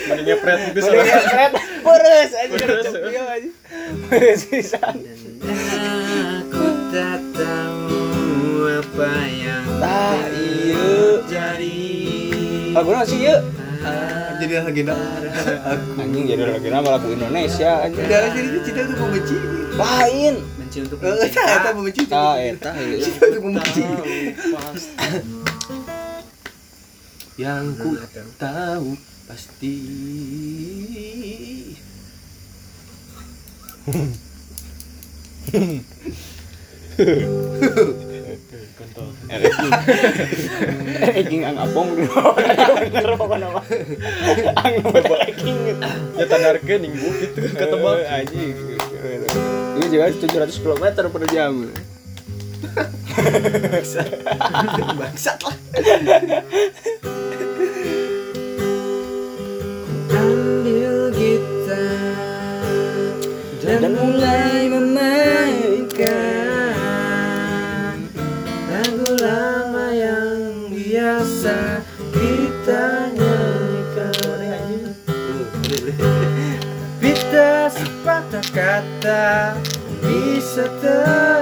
Mending 0.00 0.24
ngepret 0.26 0.58
itu 0.66 0.80
Mending 0.80 1.00
soalnya. 1.02 1.18
keren 1.24 1.52
Beres 1.80 2.30
aja. 2.32 2.50
Beres 2.50 2.86
aja 2.92 3.50
Beres 4.08 4.40
pisan 4.44 4.94
Aku 6.40 6.64
tak 6.88 7.20
tahu 7.32 8.00
apa 8.70 9.10
yang 9.28 9.64
Tah 9.76 10.18
iya 10.32 10.88
terjadi 11.20 11.78
Lagu 12.70 12.90
sih 13.02 13.18
yuk 13.22 13.40
Jadi 14.36 14.52
legenda. 14.56 14.92
Aku. 14.92 15.96
Anjing 15.98 16.24
jadi 16.26 16.42
lagu 16.46 16.68
nama 16.68 16.88
lagu 16.90 17.08
Indonesia 17.08 17.88
Udah 17.88 18.22
jadi 18.28 18.60
cinta 18.60 18.84
tuh 18.84 18.96
membenci. 18.98 19.36
Lain 19.72 20.34
membenci 20.36 20.78
untuk 20.80 20.98
Eh, 20.98 21.08
mencinta 21.08 21.40
eta 21.40 21.56
eta 21.56 21.70
membenci 21.72 22.00
itu. 22.00 22.12
eta 22.12 22.70
heuh. 22.70 23.00
Untuk 23.00 23.40
membenci. 23.42 23.82
Yang 27.40 27.64
ku 27.80 27.90
tahu 28.36 29.00
pasti 29.24 29.72
Eking 41.16 41.48
ang 41.48 41.56
bawah. 42.04 42.36
Bener 42.84 43.16
pokoknya 43.16 43.48
mah. 43.56 43.64
Ang 44.60 44.74
eking 45.32 45.58
gitu. 45.64 45.86
ya 46.20 46.24
Eh, 47.40 47.56
ketebak 47.56 48.04
anjing. 48.04 48.52
Ini 49.80 49.86
juga 49.88 50.12
700 50.12 50.60
km 50.60 50.84
per 51.08 51.24
jam. 51.32 51.72
Bangsat 55.00 55.38
lah. 55.40 55.56
Dan 63.70 63.94
mulai 63.94 64.66
memainkan 64.66 66.02
lagu 68.66 69.14
lama 69.22 69.94
yang 69.94 70.66
biasa 70.74 71.78
kita 72.10 73.14
nyanyikan. 73.14 74.90
Kita 76.98 77.70
sepatah 77.70 78.42
kata 78.50 79.54
bisa 80.02 80.66
terucap 80.82 81.39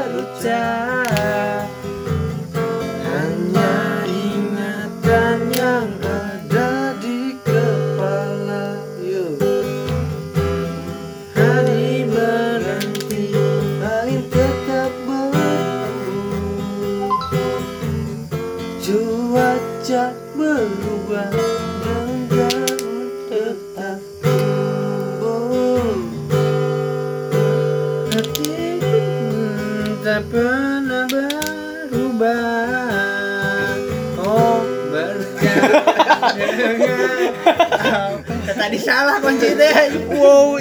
Tadi 38.49 38.79
salah 38.79 39.17
kunci 39.21 39.55
deh 39.55 39.75
Wow. 40.13 40.59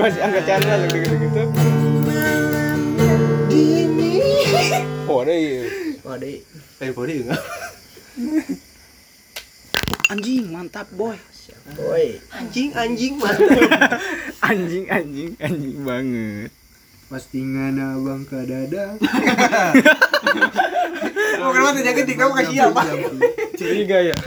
Masih 0.00 0.20
angkat 0.20 0.44
channel 0.44 0.80
gitu-gitu. 0.92 1.42
Dini 3.48 4.20
Oh, 5.08 5.24
ada 5.24 5.32
iya. 5.32 5.64
Waduh 6.04 6.36
Eh, 6.84 6.90
boleh 6.92 7.24
enggak? 7.24 7.40
Anjing, 10.12 10.52
mantap 10.52 10.86
boy. 10.92 11.16
Boy 11.72 12.20
Anjing 12.28 12.76
anjing 12.76 13.16
mah. 13.16 13.32
Anjing, 14.52 14.84
anjing, 14.92 15.32
anjing 15.40 15.76
banget. 15.80 16.52
Postingan 17.08 17.76
abang 17.78 18.24
ke 18.24 18.38
dada 18.48 18.94
Mau 21.40 21.50
kenapa 21.52 21.76
tuh 21.76 21.84
jaket 21.84 22.08
kamu 22.16 22.32
kasih 22.40 22.58
apa? 22.72 22.82
curiga 23.54 23.98
ya 24.00 24.16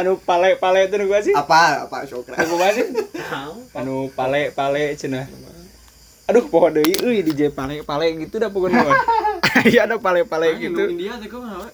Anu 0.00 0.16
pale-pale 0.24 0.88
itu 0.88 0.96
gua 1.04 1.20
sih. 1.20 1.34
Apa? 1.36 1.88
Apa 1.88 2.08
Sokra? 2.08 2.40
Aku 2.40 2.56
masih. 2.56 2.88
Anu 3.78 4.08
pale-pale 4.16 4.96
cenah. 4.96 5.28
Aduh, 6.30 6.48
poho 6.48 6.72
deui 6.72 6.96
euy 7.02 7.20
DJ 7.20 7.52
pale-pale 7.52 8.16
gitu 8.16 8.40
dah 8.40 8.48
pokoknya. 8.48 8.88
Iya 9.68 9.84
ada 9.84 10.00
pale-pale 10.00 10.56
gitu. 10.56 10.88
India 10.88 11.20
teh 11.20 11.28
kok 11.28 11.44
mah 11.44 11.68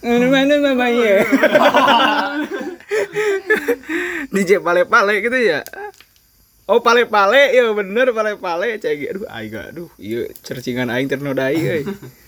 Mana 0.00 0.26
mana 0.32 0.54
mama 0.62 0.86
ya. 0.88 1.20
DJ 4.30 4.62
pale-pale 4.62 5.14
gitu 5.20 5.38
ya. 5.40 5.60
Oh 6.70 6.78
pale-pale. 6.78 7.50
Ya 7.50 7.66
bener 7.74 8.14
pale-pale. 8.14 8.78
Cai 8.78 9.10
aduh 9.10 9.26
aing 9.26 9.54
aduh. 9.58 9.90
Ieu 9.98 10.30
cercingan 10.46 10.86
aing 10.86 11.10
ternodai 11.10 11.58
euy. 11.58 11.82